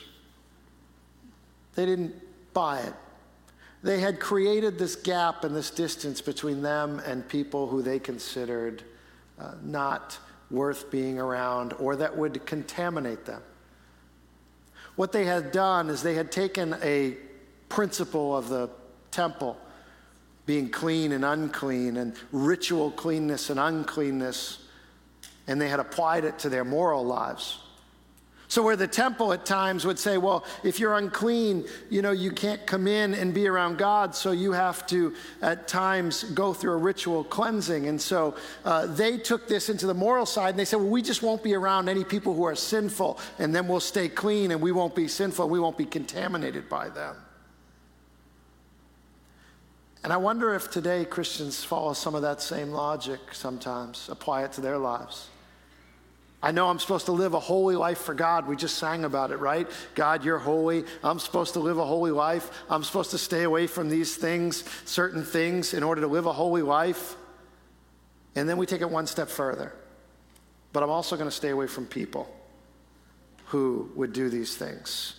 they 1.75 1.85
didn't 1.85 2.13
buy 2.53 2.81
it. 2.81 2.93
They 3.83 3.99
had 3.99 4.19
created 4.19 4.79
this 4.79 4.95
gap 4.95 5.43
and 5.43 5.55
this 5.55 5.69
distance 5.69 6.21
between 6.21 6.61
them 6.61 6.99
and 7.05 7.27
people 7.27 7.67
who 7.67 7.81
they 7.81 7.99
considered 7.99 8.83
uh, 9.39 9.53
not 9.63 10.17
worth 10.49 10.89
being 10.89 11.19
around 11.19 11.73
or 11.73 11.95
that 11.95 12.15
would 12.15 12.45
contaminate 12.45 13.25
them. 13.25 13.41
What 14.95 15.11
they 15.11 15.25
had 15.25 15.51
done 15.51 15.89
is 15.89 16.01
they 16.01 16.15
had 16.15 16.31
taken 16.31 16.77
a 16.81 17.17
principle 17.69 18.35
of 18.35 18.49
the 18.49 18.69
temple 19.15 19.57
being 20.45 20.69
clean 20.69 21.11
and 21.11 21.25
unclean 21.25 21.97
and 21.97 22.15
ritual 22.31 22.91
cleanness 22.91 23.49
and 23.49 23.59
uncleanness, 23.59 24.59
and 25.47 25.59
they 25.59 25.69
had 25.69 25.79
applied 25.79 26.23
it 26.23 26.37
to 26.39 26.49
their 26.49 26.63
moral 26.63 27.03
lives. 27.03 27.59
So, 28.47 28.61
where 28.61 28.75
the 28.75 28.87
temple 28.87 29.33
at 29.33 29.43
times 29.43 29.85
would 29.85 29.97
say, 29.97 30.19
well, 30.19 30.45
if 30.63 30.79
you're 30.79 30.95
unclean, 30.95 31.65
you 31.89 32.03
know, 32.03 32.11
you 32.11 32.31
can't 32.31 32.63
come 32.67 32.87
in 32.87 33.15
and 33.15 33.33
be 33.33 33.47
around 33.47 33.79
God, 33.79 34.13
so 34.13 34.31
you 34.31 34.51
have 34.51 34.85
to 34.87 35.15
at 35.41 35.67
times 35.67 36.23
go 36.23 36.53
through 36.53 36.73
a 36.73 36.77
ritual 36.77 37.23
cleansing. 37.23 37.87
And 37.87 37.99
so 37.99 38.35
uh, 38.63 38.85
they 38.85 39.17
took 39.17 39.47
this 39.47 39.69
into 39.69 39.87
the 39.87 39.95
moral 39.95 40.27
side 40.27 40.49
and 40.51 40.59
they 40.59 40.65
said, 40.65 40.77
well, 40.77 40.89
we 40.89 41.01
just 41.01 41.23
won't 41.23 41.41
be 41.41 41.55
around 41.55 41.89
any 41.89 42.03
people 42.03 42.35
who 42.35 42.43
are 42.43 42.55
sinful, 42.55 43.19
and 43.39 43.53
then 43.53 43.67
we'll 43.67 43.79
stay 43.79 44.07
clean 44.07 44.51
and 44.51 44.61
we 44.61 44.71
won't 44.71 44.93
be 44.93 45.07
sinful, 45.07 45.49
we 45.49 45.59
won't 45.59 45.77
be 45.77 45.85
contaminated 45.85 46.69
by 46.69 46.87
them. 46.89 47.15
And 50.05 50.13
I 50.13 50.17
wonder 50.17 50.53
if 50.53 50.69
today 50.69 51.03
Christians 51.03 51.63
follow 51.63 51.93
some 51.93 52.13
of 52.13 52.21
that 52.21 52.39
same 52.39 52.69
logic 52.69 53.19
sometimes, 53.31 54.07
apply 54.07 54.43
it 54.43 54.51
to 54.51 54.61
their 54.61 54.77
lives. 54.77 55.29
I 56.43 56.51
know 56.51 56.69
I'm 56.69 56.77
supposed 56.77 57.07
to 57.07 57.11
live 57.11 57.33
a 57.33 57.39
holy 57.39 57.75
life 57.75 57.97
for 57.97 58.13
God. 58.13 58.47
We 58.47 58.55
just 58.55 58.77
sang 58.77 59.03
about 59.03 59.31
it, 59.31 59.37
right? 59.37 59.67
God, 59.95 60.23
you're 60.23 60.37
holy. 60.37 60.85
I'm 61.03 61.17
supposed 61.17 61.53
to 61.53 61.59
live 61.59 61.79
a 61.79 61.85
holy 61.85 62.11
life. 62.11 62.51
I'm 62.69 62.83
supposed 62.83 63.09
to 63.11 63.17
stay 63.17 63.41
away 63.41 63.65
from 63.65 63.89
these 63.89 64.15
things, 64.15 64.63
certain 64.85 65.23
things, 65.23 65.73
in 65.73 65.81
order 65.81 66.01
to 66.01 66.07
live 66.07 66.27
a 66.27 66.33
holy 66.33 66.61
life. 66.61 67.15
And 68.35 68.47
then 68.47 68.57
we 68.57 68.67
take 68.67 68.81
it 68.81 68.89
one 68.91 69.07
step 69.07 69.27
further. 69.27 69.73
But 70.71 70.83
I'm 70.83 70.91
also 70.91 71.15
going 71.15 71.31
to 71.31 71.35
stay 71.35 71.49
away 71.49 71.65
from 71.65 71.87
people 71.87 72.31
who 73.47 73.89
would 73.95 74.13
do 74.13 74.29
these 74.29 74.55
things. 74.55 75.15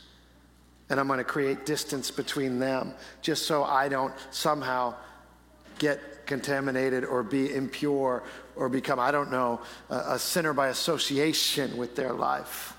And 0.89 1.01
I'm 1.01 1.07
going 1.07 1.19
to 1.19 1.25
create 1.25 1.67
distance 1.67 2.11
between 2.11 2.59
them 2.59 2.95
just 3.21 3.47
so 3.47 3.65
I 3.65 3.89
don't 3.89 4.15
somehow 4.31 4.95
get 5.79 6.27
contaminated 6.27 7.05
or 7.05 7.23
be 7.23 7.55
impure 7.55 8.23
or 8.55 8.69
become, 8.69 8.99
I 8.99 9.11
don't 9.11 9.31
know, 9.31 9.61
a, 9.91 9.97
a 10.11 10.19
sinner 10.19 10.53
by 10.53 10.69
association 10.69 11.77
with 11.77 11.97
their 11.97 12.13
life. 12.13 12.73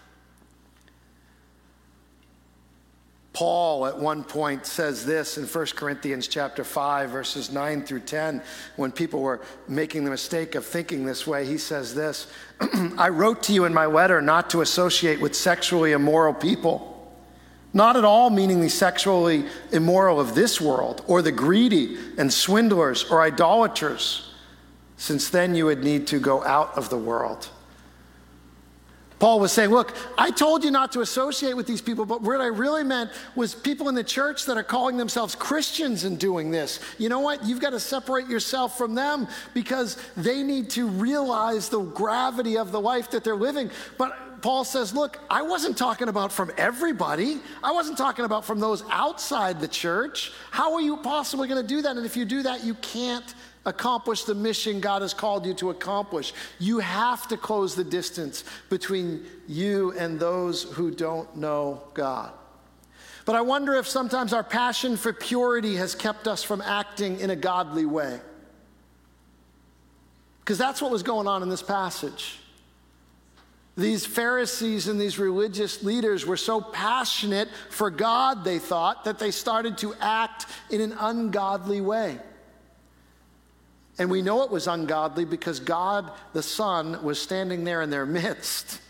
Paul 3.37 3.85
at 3.85 3.99
one 3.99 4.23
point 4.23 4.65
says 4.65 5.05
this 5.05 5.37
in 5.37 5.45
1 5.45 5.65
Corinthians 5.75 6.27
chapter 6.27 6.63
5 6.63 7.11
verses 7.11 7.51
9 7.51 7.83
through 7.83 7.99
10 7.99 8.41
when 8.77 8.91
people 8.91 9.19
were 9.19 9.41
making 9.67 10.05
the 10.05 10.09
mistake 10.09 10.55
of 10.55 10.65
thinking 10.65 11.05
this 11.05 11.27
way 11.27 11.45
he 11.45 11.59
says 11.59 11.93
this 11.93 12.25
I 12.97 13.09
wrote 13.09 13.43
to 13.43 13.53
you 13.53 13.65
in 13.65 13.75
my 13.75 13.85
letter 13.85 14.23
not 14.23 14.49
to 14.49 14.61
associate 14.61 15.21
with 15.21 15.35
sexually 15.35 15.91
immoral 15.91 16.33
people 16.33 16.96
not 17.74 17.95
at 17.95 18.05
all 18.05 18.29
meaning 18.29 18.62
the 18.62 18.69
sexually 18.69 19.45
immoral 19.71 20.19
of 20.19 20.36
this 20.36 20.59
world, 20.59 21.03
or 21.07 21.21
the 21.21 21.31
greedy 21.31 21.97
and 22.17 22.31
swindlers 22.31 23.03
or 23.09 23.21
idolaters, 23.21 24.33
since 24.97 25.29
then 25.29 25.53
you 25.53 25.65
would 25.65 25.83
need 25.83 26.07
to 26.07 26.19
go 26.19 26.43
out 26.43 26.75
of 26.77 26.89
the 26.89 26.97
world. 26.97 27.50
Paul 29.19 29.39
was 29.39 29.51
saying, 29.51 29.71
Look, 29.71 29.95
I 30.17 30.29
told 30.29 30.63
you 30.63 30.69
not 30.69 30.91
to 30.91 31.01
associate 31.01 31.55
with 31.55 31.65
these 31.65 31.81
people, 31.81 32.05
but 32.05 32.21
what 32.21 32.39
I 32.39 32.47
really 32.47 32.83
meant 32.83 33.09
was 33.36 33.55
people 33.55 33.89
in 33.89 33.95
the 33.95 34.03
church 34.03 34.45
that 34.45 34.57
are 34.57 34.63
calling 34.63 34.97
themselves 34.97 35.33
Christians 35.33 36.03
and 36.03 36.19
doing 36.19 36.51
this. 36.51 36.79
You 37.00 37.09
know 37.09 37.19
what? 37.19 37.43
You've 37.43 37.59
got 37.59 37.71
to 37.71 37.79
separate 37.79 38.27
yourself 38.27 38.77
from 38.77 38.93
them 38.93 39.27
because 39.55 39.97
they 40.15 40.43
need 40.43 40.69
to 40.71 40.88
realize 40.88 41.69
the 41.69 41.81
gravity 41.81 42.57
of 42.57 42.71
the 42.71 42.79
life 42.79 43.09
that 43.12 43.24
they're 43.24 43.36
living. 43.36 43.71
But 43.97 44.15
Paul 44.41 44.63
says, 44.63 44.94
Look, 44.94 45.20
I 45.29 45.41
wasn't 45.41 45.77
talking 45.77 46.10
about 46.10 46.32
from 46.32 46.51
everybody. 46.58 47.39
I 47.63 47.72
wasn't 47.72 47.98
talking 47.98 48.25
about 48.25 48.46
from 48.46 48.60
those 48.60 48.84
outside 48.89 49.60
the 49.60 49.67
church. 49.67 50.32
How 50.51 50.74
are 50.75 50.82
you 50.82 50.98
possibly 50.98 51.48
going 51.48 51.62
to 51.62 51.67
do 51.67 51.82
that? 51.82 51.98
And 51.98 52.06
if 52.06 52.15
you 52.15 52.25
do 52.25 52.44
that, 52.44 52.63
you 52.63 52.75
can't 52.75 53.34
accomplish 53.65 54.24
the 54.24 54.36
mission 54.36 54.79
God 54.79 55.01
has 55.01 55.13
called 55.13 55.46
you 55.46 55.53
to 55.56 55.72
accomplish. 55.72 56.34
You 56.60 56.79
have 56.79 57.27
to 57.27 57.38
close 57.38 57.75
the 57.75 57.84
distance 57.84 58.44
between 58.70 59.25
you 59.48 59.91
and 59.98 60.20
those 60.20 60.63
who 60.63 60.91
don't 60.91 61.36
know 61.36 61.84
God. 61.94 62.32
But 63.25 63.36
I 63.36 63.41
wonder 63.41 63.75
if 63.75 63.88
sometimes 63.88 64.32
our 64.32 64.44
passion 64.44 64.96
for 64.96 65.12
purity 65.12 65.75
has 65.75 65.96
kept 65.96 66.27
us 66.27 66.44
from 66.44 66.62
acting 66.62 67.20
in 67.20 67.29
a 67.29 67.36
godly 67.36 67.86
way. 67.86 68.22
Because 70.39 70.58
that's 70.58 70.82
what 70.82 70.91
was 70.91 71.03
going 71.03 71.27
on 71.27 71.44
in 71.44 71.50
this 71.50 71.62
passage. 71.62 72.39
These 73.77 74.07
Pharisees 74.07 74.88
and 74.88 75.00
these 75.00 75.19
religious 75.19 75.84
leaders 75.84 76.25
were 76.25 76.38
so 76.38 76.60
passionate 76.60 77.48
for 77.69 77.91
God, 77.91 78.43
they 78.43 78.57
thought, 78.57 79.05
that 79.05 79.19
they 79.19 79.29
started 79.29 79.77
to 79.79 79.93
act 80.01 80.48
in 80.72 80.81
an 80.81 80.93
ungodly 81.00 81.79
way. 81.79 82.17
And 84.00 84.10
we 84.10 84.24
know 84.24 84.41
it 84.41 84.50
was 84.50 84.67
ungodly 84.67 85.25
because 85.25 85.60
God 85.60 86.12
the 86.34 86.41
Son 86.41 87.03
was 87.03 87.22
standing 87.22 87.63
there 87.63 87.84
in 87.84 87.91
their 87.91 88.05
midst 88.05 88.81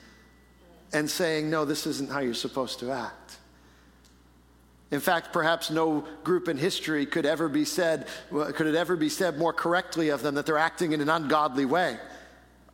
and 0.93 1.09
saying, 1.09 1.49
No, 1.49 1.65
this 1.65 1.85
isn't 1.85 2.09
how 2.09 2.19
you're 2.19 2.33
supposed 2.33 2.79
to 2.79 2.91
act. 2.91 3.37
In 4.89 5.01
fact, 5.01 5.33
perhaps 5.33 5.69
no 5.69 6.05
group 6.23 6.47
in 6.47 6.57
history 6.57 7.05
could 7.05 7.25
ever 7.25 7.49
be 7.49 7.65
said, 7.65 8.07
could 8.29 8.67
it 8.67 8.75
ever 8.75 8.95
be 8.95 9.09
said 9.09 9.37
more 9.37 9.51
correctly 9.51 10.09
of 10.09 10.21
them 10.21 10.35
that 10.35 10.45
they're 10.45 10.57
acting 10.57 10.93
in 10.93 11.01
an 11.01 11.09
ungodly 11.09 11.65
way. 11.65 11.97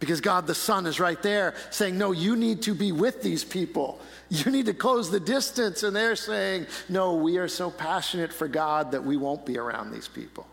Because 0.04 0.20
God 0.20 0.48
the 0.48 0.54
Son 0.54 0.86
is 0.86 1.00
right 1.00 1.24
there 1.24 1.56
saying, 1.70 1.98
No, 1.98 2.12
you 2.12 2.36
need 2.36 2.64
to 2.64 2.74
be 2.74 2.92
with 2.92 3.24
these 3.24 3.46
people. 3.46 4.02
You 4.30 4.52
need 4.52 4.66
to 4.66 4.74
close 4.74 5.10
the 5.10 5.20
distance. 5.22 5.82
And 5.84 5.96
they're 5.96 6.18
saying, 6.18 6.68
No, 6.90 7.14
we 7.14 7.38
are 7.38 7.48
so 7.48 7.72
passionate 7.72 8.34
for 8.34 8.50
God 8.50 8.92
that 8.92 9.06
we 9.06 9.16
won't 9.16 9.46
be 9.46 9.58
around 9.58 9.94
these 9.94 10.10
people. 10.10 10.46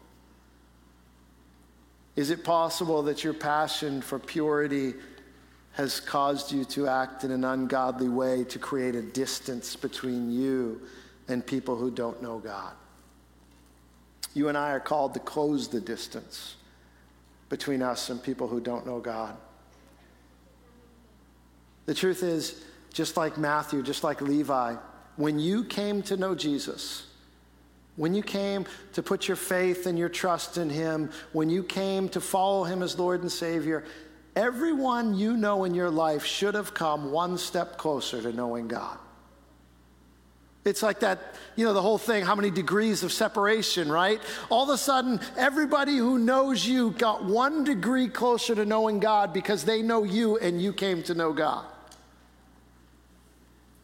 Is 2.14 2.30
it 2.30 2.44
possible 2.44 3.02
that 3.02 3.24
your 3.24 3.34
passion 3.34 4.02
for 4.02 4.20
purity 4.20 4.94
has 5.72 5.98
caused 5.98 6.52
you 6.52 6.64
to 6.66 6.86
act 6.86 7.24
in 7.24 7.32
an 7.32 7.42
ungodly 7.42 8.08
way 8.08 8.44
to 8.44 8.58
create 8.60 8.94
a 8.94 9.02
distance 9.02 9.74
between 9.74 10.30
you 10.30 10.80
and 11.26 11.44
people 11.44 11.74
who 11.74 11.90
don't 11.90 12.22
know 12.22 12.38
God? 12.38 12.74
You 14.32 14.46
and 14.48 14.56
I 14.56 14.70
are 14.70 14.78
called 14.78 15.12
to 15.14 15.20
close 15.20 15.66
the 15.66 15.80
distance 15.80 16.54
between 17.50 17.82
us 17.82 18.08
and 18.08 18.22
people 18.22 18.48
who 18.48 18.60
don't 18.60 18.86
know 18.86 19.00
God. 19.00 19.36
The 21.84 21.94
truth 21.94 22.22
is, 22.22 22.64
just 22.94 23.16
like 23.16 23.36
Matthew, 23.36 23.82
just 23.82 24.02
like 24.02 24.22
Levi, 24.22 24.76
when 25.16 25.38
you 25.38 25.64
came 25.64 26.02
to 26.04 26.16
know 26.16 26.34
Jesus, 26.34 27.06
when 27.96 28.14
you 28.14 28.22
came 28.22 28.64
to 28.94 29.02
put 29.02 29.28
your 29.28 29.36
faith 29.36 29.86
and 29.86 29.98
your 29.98 30.08
trust 30.08 30.56
in 30.56 30.70
Him, 30.70 31.10
when 31.32 31.50
you 31.50 31.62
came 31.62 32.08
to 32.10 32.20
follow 32.20 32.64
Him 32.64 32.82
as 32.82 32.98
Lord 32.98 33.20
and 33.20 33.30
Savior, 33.30 33.84
everyone 34.36 35.14
you 35.14 35.36
know 35.36 35.64
in 35.64 35.74
your 35.74 35.90
life 35.90 36.24
should 36.24 36.54
have 36.54 36.72
come 36.72 37.10
one 37.10 37.36
step 37.36 37.76
closer 37.76 38.22
to 38.22 38.32
knowing 38.32 38.68
God. 38.68 38.96
It's 40.64 40.82
like 40.82 41.00
that, 41.00 41.34
you 41.56 41.64
know, 41.64 41.72
the 41.72 41.80
whole 41.80 41.96
thing, 41.96 42.24
how 42.24 42.34
many 42.34 42.50
degrees 42.50 43.02
of 43.02 43.12
separation, 43.12 43.90
right? 43.90 44.20
All 44.50 44.64
of 44.64 44.68
a 44.68 44.76
sudden, 44.76 45.20
everybody 45.38 45.96
who 45.96 46.18
knows 46.18 46.66
you 46.66 46.90
got 46.92 47.24
one 47.24 47.64
degree 47.64 48.08
closer 48.08 48.54
to 48.54 48.66
knowing 48.66 49.00
God 49.00 49.32
because 49.32 49.64
they 49.64 49.80
know 49.80 50.04
you 50.04 50.36
and 50.36 50.60
you 50.60 50.74
came 50.74 51.02
to 51.04 51.14
know 51.14 51.32
God. 51.32 51.64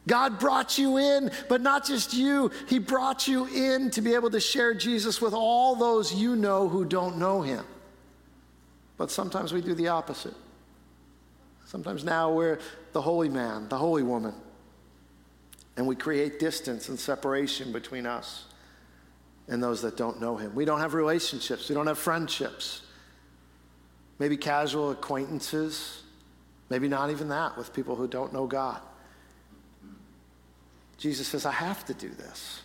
God 0.06 0.38
brought 0.38 0.78
you 0.78 0.98
in, 0.98 1.30
but 1.48 1.60
not 1.60 1.84
just 1.84 2.12
you, 2.12 2.50
He 2.68 2.78
brought 2.78 3.26
you 3.26 3.46
in 3.46 3.90
to 3.92 4.02
be 4.02 4.14
able 4.14 4.30
to 4.30 4.40
share 4.40 4.72
Jesus 4.74 5.20
with 5.20 5.32
all 5.32 5.74
those 5.74 6.14
you 6.14 6.36
know 6.36 6.68
who 6.68 6.84
don't 6.84 7.16
know 7.16 7.40
Him. 7.42 7.64
But 8.98 9.10
sometimes 9.10 9.52
we 9.52 9.62
do 9.62 9.74
the 9.74 9.88
opposite. 9.88 10.34
Sometimes 11.64 12.04
now 12.04 12.32
we're 12.32 12.58
the 12.92 13.02
holy 13.02 13.28
man, 13.28 13.68
the 13.68 13.76
holy 13.76 14.04
woman, 14.04 14.34
and 15.76 15.86
we 15.86 15.94
create 15.94 16.38
distance 16.38 16.88
and 16.88 16.98
separation 16.98 17.72
between 17.72 18.06
us 18.06 18.44
and 19.48 19.62
those 19.62 19.82
that 19.82 19.96
don't 19.96 20.20
know 20.20 20.36
Him. 20.36 20.54
We 20.54 20.64
don't 20.64 20.80
have 20.80 20.94
relationships, 20.94 21.68
we 21.68 21.74
don't 21.74 21.86
have 21.86 21.98
friendships, 21.98 22.82
maybe 24.18 24.36
casual 24.36 24.90
acquaintances, 24.90 26.02
maybe 26.70 26.88
not 26.88 27.10
even 27.10 27.28
that 27.28 27.56
with 27.56 27.72
people 27.72 27.96
who 27.96 28.08
don't 28.08 28.32
know 28.32 28.46
God. 28.46 28.80
Jesus 30.98 31.28
says, 31.28 31.44
I 31.44 31.52
have 31.52 31.84
to 31.86 31.94
do 31.94 32.08
this. 32.08 32.62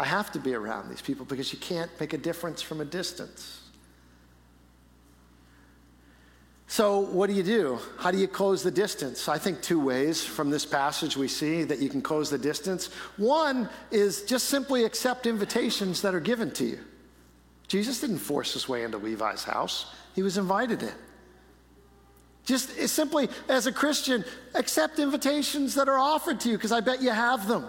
I 0.00 0.04
have 0.04 0.30
to 0.32 0.38
be 0.38 0.54
around 0.54 0.90
these 0.90 1.02
people 1.02 1.24
because 1.24 1.52
you 1.52 1.58
can't 1.58 1.90
make 1.98 2.12
a 2.12 2.18
difference 2.18 2.62
from 2.62 2.80
a 2.80 2.84
distance. 2.84 3.67
So, 6.70 6.98
what 6.98 7.28
do 7.28 7.32
you 7.32 7.42
do? 7.42 7.78
How 7.96 8.10
do 8.10 8.18
you 8.18 8.28
close 8.28 8.62
the 8.62 8.70
distance? 8.70 9.26
I 9.26 9.38
think 9.38 9.62
two 9.62 9.80
ways 9.80 10.22
from 10.22 10.50
this 10.50 10.66
passage 10.66 11.16
we 11.16 11.26
see 11.26 11.64
that 11.64 11.78
you 11.78 11.88
can 11.88 12.02
close 12.02 12.28
the 12.28 12.36
distance. 12.36 12.92
One 13.16 13.70
is 13.90 14.22
just 14.24 14.48
simply 14.48 14.84
accept 14.84 15.26
invitations 15.26 16.02
that 16.02 16.14
are 16.14 16.20
given 16.20 16.50
to 16.52 16.64
you. 16.64 16.78
Jesus 17.68 18.02
didn't 18.02 18.18
force 18.18 18.52
his 18.52 18.68
way 18.68 18.84
into 18.84 18.98
Levi's 18.98 19.44
house, 19.44 19.94
he 20.14 20.22
was 20.22 20.36
invited 20.36 20.82
in. 20.82 20.92
Just 22.44 22.70
simply, 22.88 23.30
as 23.48 23.66
a 23.66 23.72
Christian, 23.72 24.24
accept 24.54 24.98
invitations 24.98 25.74
that 25.74 25.88
are 25.88 25.98
offered 25.98 26.38
to 26.40 26.50
you 26.50 26.56
because 26.56 26.72
I 26.72 26.80
bet 26.80 27.02
you 27.02 27.10
have 27.10 27.48
them. 27.48 27.66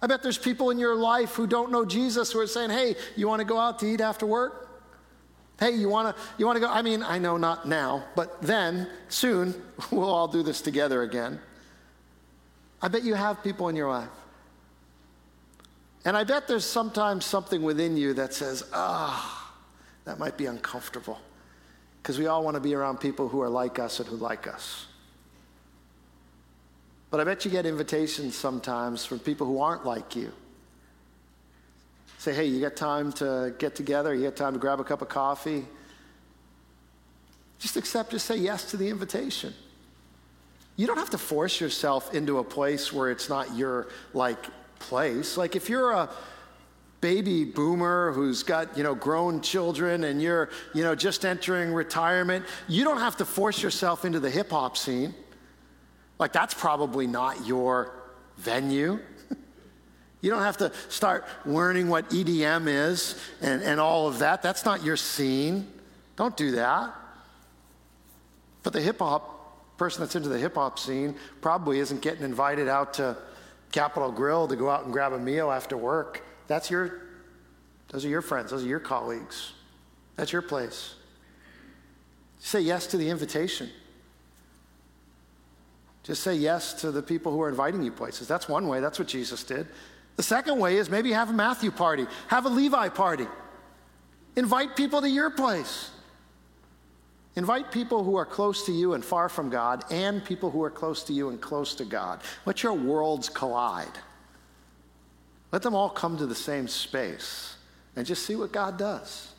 I 0.00 0.08
bet 0.08 0.22
there's 0.22 0.38
people 0.38 0.70
in 0.70 0.80
your 0.80 0.96
life 0.96 1.34
who 1.34 1.46
don't 1.46 1.70
know 1.70 1.84
Jesus 1.84 2.32
who 2.32 2.40
are 2.40 2.46
saying, 2.48 2.70
hey, 2.70 2.96
you 3.14 3.28
want 3.28 3.38
to 3.38 3.44
go 3.44 3.58
out 3.58 3.78
to 3.80 3.86
eat 3.86 4.00
after 4.00 4.26
work? 4.26 4.71
Hey, 5.58 5.72
you 5.72 5.88
want 5.88 6.16
to 6.16 6.22
you 6.38 6.46
want 6.46 6.56
to 6.56 6.60
go? 6.60 6.68
I 6.68 6.82
mean, 6.82 7.02
I 7.02 7.18
know 7.18 7.36
not 7.36 7.66
now, 7.66 8.04
but 8.16 8.42
then 8.42 8.88
soon 9.08 9.54
we'll 9.90 10.10
all 10.10 10.28
do 10.28 10.42
this 10.42 10.60
together 10.60 11.02
again. 11.02 11.40
I 12.80 12.88
bet 12.88 13.04
you 13.04 13.14
have 13.14 13.42
people 13.44 13.68
in 13.68 13.76
your 13.76 13.90
life. 13.90 14.08
And 16.04 16.16
I 16.16 16.24
bet 16.24 16.48
there's 16.48 16.64
sometimes 16.64 17.24
something 17.24 17.62
within 17.62 17.96
you 17.96 18.14
that 18.14 18.34
says, 18.34 18.64
"Ah, 18.72 19.52
oh, 19.54 19.62
that 20.04 20.18
might 20.18 20.36
be 20.36 20.46
uncomfortable." 20.46 21.20
because 22.02 22.18
we 22.18 22.26
all 22.26 22.42
want 22.42 22.56
to 22.56 22.60
be 22.60 22.74
around 22.74 22.98
people 22.98 23.28
who 23.28 23.40
are 23.40 23.48
like 23.48 23.78
us 23.78 24.00
and 24.00 24.08
who 24.08 24.16
like 24.16 24.48
us. 24.48 24.86
But 27.10 27.20
I 27.20 27.24
bet 27.24 27.44
you 27.44 27.50
get 27.50 27.64
invitations 27.64 28.34
sometimes 28.34 29.04
from 29.04 29.20
people 29.20 29.46
who 29.46 29.60
aren't 29.60 29.86
like 29.86 30.16
you. 30.16 30.32
Say, 32.22 32.32
hey, 32.32 32.44
you 32.44 32.60
got 32.60 32.76
time 32.76 33.10
to 33.14 33.52
get 33.58 33.74
together? 33.74 34.14
You 34.14 34.22
got 34.22 34.36
time 34.36 34.52
to 34.52 34.60
grab 34.60 34.78
a 34.78 34.84
cup 34.84 35.02
of 35.02 35.08
coffee? 35.08 35.64
Just 37.58 37.76
accept, 37.76 38.12
just 38.12 38.26
say 38.26 38.36
yes 38.36 38.70
to 38.70 38.76
the 38.76 38.88
invitation. 38.88 39.52
You 40.76 40.86
don't 40.86 40.98
have 40.98 41.10
to 41.10 41.18
force 41.18 41.60
yourself 41.60 42.14
into 42.14 42.38
a 42.38 42.44
place 42.44 42.92
where 42.92 43.10
it's 43.10 43.28
not 43.28 43.56
your 43.56 43.88
like 44.14 44.38
place. 44.78 45.36
Like 45.36 45.56
if 45.56 45.68
you're 45.68 45.90
a 45.90 46.10
baby 47.00 47.44
boomer 47.44 48.12
who's 48.12 48.44
got, 48.44 48.78
you 48.78 48.84
know, 48.84 48.94
grown 48.94 49.40
children 49.40 50.04
and 50.04 50.22
you're, 50.22 50.48
you 50.74 50.84
know, 50.84 50.94
just 50.94 51.24
entering 51.24 51.72
retirement, 51.72 52.44
you 52.68 52.84
don't 52.84 53.00
have 53.00 53.16
to 53.16 53.24
force 53.24 53.60
yourself 53.60 54.04
into 54.04 54.20
the 54.20 54.30
hip 54.30 54.50
hop 54.50 54.76
scene. 54.76 55.12
Like 56.20 56.32
that's 56.32 56.54
probably 56.54 57.08
not 57.08 57.48
your 57.48 57.92
venue. 58.36 59.00
You 60.22 60.30
don't 60.30 60.42
have 60.42 60.56
to 60.58 60.72
start 60.88 61.26
learning 61.44 61.88
what 61.88 62.08
EDM 62.10 62.68
is 62.68 63.20
and, 63.42 63.60
and 63.62 63.78
all 63.78 64.06
of 64.06 64.20
that. 64.20 64.40
That's 64.40 64.64
not 64.64 64.82
your 64.84 64.96
scene. 64.96 65.66
Don't 66.16 66.36
do 66.36 66.52
that. 66.52 66.94
But 68.62 68.72
the 68.72 68.80
hip 68.80 69.00
hop 69.00 69.76
person 69.76 70.00
that's 70.00 70.14
into 70.14 70.28
the 70.28 70.38
hip 70.38 70.54
hop 70.54 70.78
scene 70.78 71.16
probably 71.40 71.80
isn't 71.80 72.02
getting 72.02 72.22
invited 72.22 72.68
out 72.68 72.94
to 72.94 73.16
Capital 73.72 74.12
Grille 74.12 74.46
to 74.46 74.54
go 74.54 74.70
out 74.70 74.84
and 74.84 74.92
grab 74.92 75.12
a 75.12 75.18
meal 75.18 75.50
after 75.50 75.76
work. 75.76 76.22
That's 76.46 76.70
your, 76.70 77.00
those 77.88 78.04
are 78.04 78.08
your 78.08 78.22
friends, 78.22 78.52
those 78.52 78.62
are 78.62 78.68
your 78.68 78.80
colleagues. 78.80 79.52
That's 80.14 80.32
your 80.32 80.42
place. 80.42 80.94
Say 82.38 82.60
yes 82.60 82.86
to 82.88 82.96
the 82.96 83.10
invitation. 83.10 83.70
Just 86.04 86.22
say 86.22 86.34
yes 86.34 86.74
to 86.74 86.92
the 86.92 87.02
people 87.02 87.32
who 87.32 87.40
are 87.42 87.48
inviting 87.48 87.82
you 87.82 87.92
places. 87.92 88.28
That's 88.28 88.48
one 88.48 88.68
way. 88.68 88.80
That's 88.80 88.98
what 88.98 89.08
Jesus 89.08 89.42
did. 89.42 89.66
The 90.16 90.22
second 90.22 90.58
way 90.58 90.76
is 90.76 90.90
maybe 90.90 91.12
have 91.12 91.30
a 91.30 91.32
Matthew 91.32 91.70
party, 91.70 92.06
have 92.28 92.44
a 92.46 92.48
Levi 92.48 92.88
party. 92.90 93.26
Invite 94.36 94.76
people 94.76 95.00
to 95.00 95.08
your 95.08 95.30
place. 95.30 95.90
Invite 97.34 97.72
people 97.72 98.04
who 98.04 98.16
are 98.16 98.26
close 98.26 98.66
to 98.66 98.72
you 98.72 98.92
and 98.92 99.04
far 99.04 99.28
from 99.28 99.48
God, 99.48 99.84
and 99.90 100.22
people 100.24 100.50
who 100.50 100.62
are 100.62 100.70
close 100.70 101.02
to 101.04 101.12
you 101.12 101.30
and 101.30 101.40
close 101.40 101.74
to 101.76 101.84
God. 101.84 102.20
Let 102.44 102.62
your 102.62 102.74
worlds 102.74 103.28
collide. 103.30 103.98
Let 105.50 105.62
them 105.62 105.74
all 105.74 105.90
come 105.90 106.18
to 106.18 106.26
the 106.26 106.34
same 106.34 106.68
space 106.68 107.56
and 107.96 108.06
just 108.06 108.24
see 108.26 108.36
what 108.36 108.52
God 108.52 108.78
does. 108.78 109.32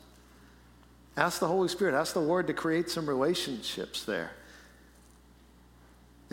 Ask 1.16 1.38
the 1.38 1.46
Holy 1.46 1.68
Spirit, 1.68 1.94
ask 1.94 2.14
the 2.14 2.20
Lord 2.20 2.48
to 2.48 2.52
create 2.52 2.90
some 2.90 3.08
relationships 3.08 4.04
there. 4.04 4.32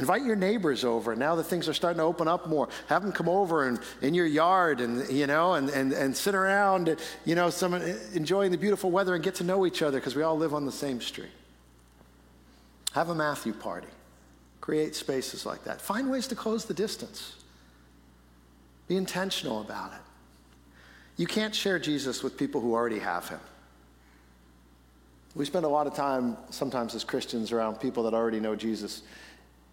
Invite 0.02 0.24
your 0.24 0.36
neighbors 0.36 0.84
over. 0.84 1.16
Now 1.16 1.36
that 1.36 1.44
things 1.44 1.70
are 1.70 1.76
starting 1.76 2.00
to 2.00 2.04
open 2.04 2.28
up 2.28 2.48
more, 2.48 2.68
have 2.88 3.04
them 3.04 3.12
come 3.12 3.30
over 3.30 3.68
and 3.68 3.80
in 4.02 4.16
your 4.16 4.26
yard 4.26 4.82
and 4.82 5.08
you 5.10 5.28
know 5.28 5.54
and, 5.54 5.70
and, 5.70 5.94
and 5.94 6.18
sit 6.18 6.34
around, 6.34 6.98
you 7.24 7.36
know, 7.36 7.52
some 7.52 7.76
enjoying 7.76 8.52
the 8.52 8.58
beautiful 8.58 8.90
weather 8.90 9.14
and 9.14 9.24
get 9.24 9.36
to 9.36 9.44
know 9.44 9.64
each 9.64 9.84
other 9.84 10.00
because 10.00 10.16
we 10.16 10.24
all 10.24 10.36
live 10.36 10.56
on 10.56 10.66
the 10.66 10.72
same 10.72 11.02
street. 11.02 11.30
Have 12.94 13.10
a 13.10 13.16
Matthew 13.16 13.54
party. 13.54 13.88
Create 14.60 14.96
spaces 14.96 15.46
like 15.46 15.64
that. 15.66 15.80
Find 15.80 16.10
ways 16.10 16.26
to 16.28 16.36
close 16.36 16.66
the 16.66 16.74
distance. 16.74 17.36
Be 18.88 18.98
intentional 18.98 19.62
about 19.62 19.94
it. 19.94 20.02
You 21.16 21.28
can't 21.28 21.54
share 21.54 21.78
Jesus 21.78 22.24
with 22.24 22.38
people 22.38 22.60
who 22.60 22.74
already 22.74 23.00
have 23.00 23.30
him. 23.30 23.40
We 25.36 25.46
spend 25.46 25.64
a 25.64 25.70
lot 25.70 25.86
of 25.86 25.94
time 25.94 26.38
sometimes 26.50 26.96
as 26.96 27.04
Christians 27.04 27.52
around 27.52 27.80
people 27.80 28.04
that 28.04 28.16
already 28.16 28.40
know 28.40 28.56
Jesus. 28.56 29.04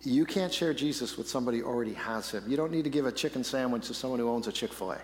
You 0.03 0.25
can't 0.25 0.53
share 0.53 0.73
Jesus 0.73 1.17
with 1.17 1.29
somebody 1.29 1.59
who 1.59 1.65
already 1.65 1.95
has 1.95 2.31
him. 2.31 2.45
You 2.47 2.57
don't 2.57 2.71
need 2.71 2.85
to 2.85 2.91
give 2.91 3.07
a 3.07 3.13
chicken 3.13 3.43
sandwich 3.43 3.89
to 3.89 3.95
someone 3.95 4.21
who 4.21 4.29
owns 4.29 4.47
a 4.47 4.53
Chick 4.53 4.73
fil 4.73 4.93
A. 4.93 4.99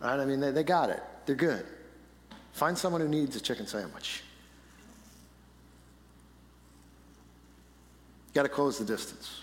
Right? 0.00 0.20
I 0.20 0.24
mean, 0.24 0.40
they, 0.40 0.50
they 0.50 0.62
got 0.62 0.90
it, 0.90 1.02
they're 1.24 1.34
good. 1.34 1.64
Find 2.52 2.76
someone 2.76 3.00
who 3.00 3.08
needs 3.08 3.36
a 3.36 3.40
chicken 3.40 3.66
sandwich. 3.66 4.22
Got 8.32 8.44
to 8.44 8.48
close 8.48 8.78
the 8.78 8.84
distance. 8.84 9.42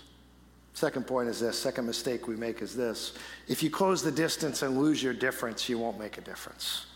Second 0.72 1.06
point 1.06 1.28
is 1.28 1.38
this 1.38 1.56
second 1.56 1.86
mistake 1.86 2.26
we 2.26 2.34
make 2.34 2.60
is 2.60 2.74
this 2.74 3.14
if 3.46 3.62
you 3.62 3.70
close 3.70 4.02
the 4.02 4.10
distance 4.10 4.62
and 4.62 4.76
lose 4.76 5.02
your 5.02 5.14
difference, 5.14 5.68
you 5.68 5.78
won't 5.78 5.98
make 5.98 6.18
a 6.18 6.20
difference. 6.20 6.86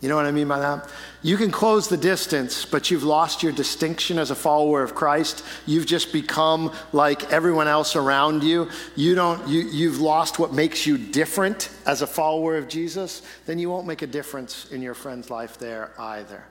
You 0.00 0.08
know 0.08 0.16
what 0.16 0.24
I 0.24 0.30
mean 0.30 0.48
by 0.48 0.60
that? 0.60 0.88
You 1.22 1.36
can 1.36 1.50
close 1.50 1.88
the 1.88 1.96
distance, 1.96 2.64
but 2.64 2.90
you've 2.90 3.02
lost 3.02 3.42
your 3.42 3.52
distinction 3.52 4.18
as 4.18 4.30
a 4.30 4.34
follower 4.34 4.82
of 4.82 4.94
Christ. 4.94 5.44
You've 5.66 5.84
just 5.84 6.12
become 6.12 6.72
like 6.92 7.30
everyone 7.30 7.68
else 7.68 7.96
around 7.96 8.42
you. 8.42 8.70
You 8.96 9.14
don't 9.14 9.46
you 9.46 9.60
you've 9.60 10.00
lost 10.00 10.38
what 10.38 10.54
makes 10.54 10.86
you 10.86 10.96
different 10.96 11.68
as 11.84 12.00
a 12.00 12.06
follower 12.06 12.56
of 12.56 12.68
Jesus, 12.68 13.20
then 13.44 13.58
you 13.58 13.68
won't 13.68 13.86
make 13.86 14.00
a 14.00 14.06
difference 14.06 14.70
in 14.72 14.80
your 14.80 14.94
friend's 14.94 15.28
life 15.28 15.58
there 15.58 15.92
either. 15.98 16.44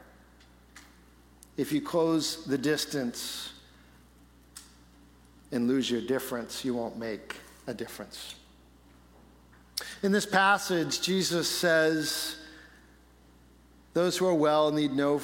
If 1.58 1.72
you 1.72 1.82
close 1.82 2.46
the 2.46 2.58
distance, 2.58 3.54
and 5.52 5.68
lose 5.68 5.90
your 5.90 6.02
difference, 6.02 6.64
you 6.64 6.74
won't 6.74 6.98
make 6.98 7.36
a 7.68 7.74
difference. 7.74 8.36
In 10.04 10.12
this 10.12 10.26
passage, 10.26 11.02
Jesus 11.02 11.50
says, 11.50 12.38
Those 14.00 14.16
who 14.16 14.28
are 14.28 14.34
well 14.34 14.72
need 14.72 14.94
no, 14.94 15.22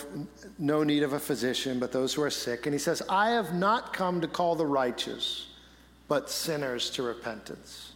no 0.60 0.84
need 0.84 1.04
of 1.04 1.14
a 1.14 1.20
physician, 1.20 1.80
but 1.80 1.94
those 1.94 2.14
who 2.14 2.22
are 2.24 2.30
sick. 2.30 2.66
And 2.66 2.74
he 2.74 2.78
says, 2.78 3.02
I 3.08 3.30
have 3.30 3.56
not 3.56 3.94
come 3.94 4.20
to 4.20 4.28
call 4.28 4.56
the 4.56 4.66
righteous, 4.66 5.48
but 6.10 6.30
sinners 6.30 6.90
to 6.90 7.02
repentance. 7.02 7.94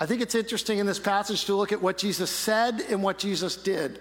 I 0.00 0.06
think 0.06 0.20
it's 0.20 0.34
interesting 0.34 0.78
in 0.78 0.86
this 0.86 0.98
passage 0.98 1.44
to 1.44 1.54
look 1.54 1.70
at 1.70 1.80
what 1.80 1.96
Jesus 1.96 2.28
said 2.28 2.80
and 2.90 3.04
what 3.04 3.18
Jesus 3.18 3.54
did. 3.54 4.00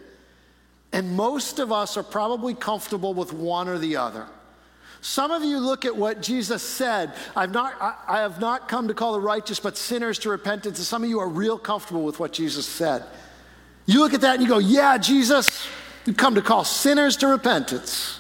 And 0.91 1.15
most 1.15 1.59
of 1.59 1.71
us 1.71 1.95
are 1.95 2.01
probably 2.01 2.55
comfortable 2.55 3.13
with 3.13 3.31
one 3.31 3.67
or 3.67 3.77
the 3.77 3.97
other. 3.97 4.25
Some 5.01 5.29
of 5.29 5.43
you 5.43 5.59
look 5.59 5.85
at 5.85 5.95
what 5.95 6.23
Jesus 6.23 6.63
said. 6.63 7.13
I've 7.35 7.53
not, 7.53 7.75
I, 7.79 7.93
I 8.07 8.19
have 8.21 8.41
not 8.41 8.67
come 8.67 8.87
to 8.87 8.95
call 8.95 9.13
the 9.13 9.21
righteous, 9.21 9.59
but 9.59 9.77
sinners 9.77 10.17
to 10.19 10.31
repentance. 10.31 10.79
And 10.79 10.87
some 10.87 11.03
of 11.03 11.09
you 11.11 11.19
are 11.19 11.29
real 11.29 11.59
comfortable 11.59 12.03
with 12.03 12.19
what 12.19 12.33
Jesus 12.33 12.65
said. 12.65 13.05
You 13.85 13.99
look 13.99 14.13
at 14.13 14.21
that 14.21 14.35
and 14.35 14.43
you 14.43 14.49
go, 14.49 14.57
Yeah, 14.57 14.97
Jesus, 14.97 15.67
you've 16.05 16.17
come 16.17 16.35
to 16.35 16.41
call 16.41 16.63
sinners 16.63 17.17
to 17.17 17.27
repentance. 17.27 18.19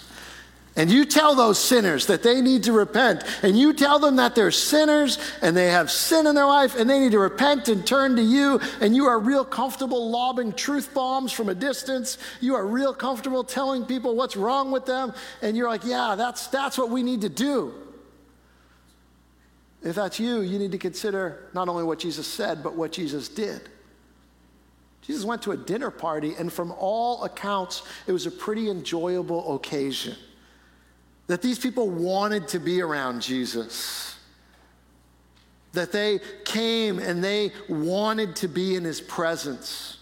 and 0.77 0.91
you 0.91 1.05
tell 1.05 1.35
those 1.35 1.57
sinners 1.57 2.07
that 2.07 2.21
they 2.21 2.41
need 2.41 2.63
to 2.63 2.73
repent, 2.73 3.23
and 3.41 3.57
you 3.57 3.71
tell 3.71 3.97
them 3.97 4.17
that 4.17 4.35
they're 4.35 4.51
sinners 4.51 5.17
and 5.41 5.55
they 5.55 5.71
have 5.71 5.89
sin 5.89 6.27
in 6.27 6.35
their 6.35 6.45
life 6.45 6.75
and 6.75 6.89
they 6.89 6.99
need 6.99 7.13
to 7.13 7.19
repent 7.19 7.69
and 7.69 7.87
turn 7.87 8.17
to 8.17 8.21
you, 8.21 8.59
and 8.81 8.93
you 8.93 9.05
are 9.05 9.17
real 9.17 9.45
comfortable 9.45 10.11
lobbing 10.11 10.51
truth 10.51 10.93
bombs 10.93 11.31
from 11.31 11.47
a 11.47 11.55
distance, 11.55 12.17
you 12.41 12.55
are 12.55 12.65
real 12.67 12.93
comfortable 12.93 13.43
telling 13.43 13.85
people 13.85 14.15
what's 14.15 14.35
wrong 14.35 14.69
with 14.69 14.85
them, 14.85 15.13
and 15.41 15.55
you're 15.55 15.69
like, 15.69 15.85
yeah, 15.85 16.15
that's, 16.17 16.47
that's 16.47 16.77
what 16.77 16.89
we 16.89 17.03
need 17.03 17.21
to 17.21 17.29
do. 17.29 17.73
If 19.81 19.95
that's 19.95 20.19
you, 20.19 20.41
you 20.41 20.59
need 20.59 20.73
to 20.73 20.77
consider 20.77 21.47
not 21.53 21.69
only 21.69 21.83
what 21.85 21.99
Jesus 21.99 22.27
said, 22.27 22.63
but 22.63 22.75
what 22.75 22.91
Jesus 22.91 23.29
did. 23.29 23.69
Jesus 25.05 25.23
went 25.23 25.41
to 25.43 25.51
a 25.51 25.57
dinner 25.57 25.91
party, 25.91 26.33
and 26.37 26.51
from 26.51 26.71
all 26.71 27.23
accounts, 27.23 27.83
it 28.07 28.11
was 28.11 28.25
a 28.25 28.31
pretty 28.31 28.69
enjoyable 28.69 29.55
occasion 29.55 30.15
that 31.27 31.41
these 31.41 31.59
people 31.59 31.89
wanted 31.89 32.47
to 32.49 32.59
be 32.59 32.81
around 32.81 33.21
Jesus. 33.21 34.15
That 35.73 35.91
they 35.91 36.19
came 36.45 36.99
and 36.99 37.23
they 37.23 37.51
wanted 37.67 38.35
to 38.37 38.47
be 38.47 38.75
in 38.75 38.83
his 38.83 39.01
presence. 39.01 39.97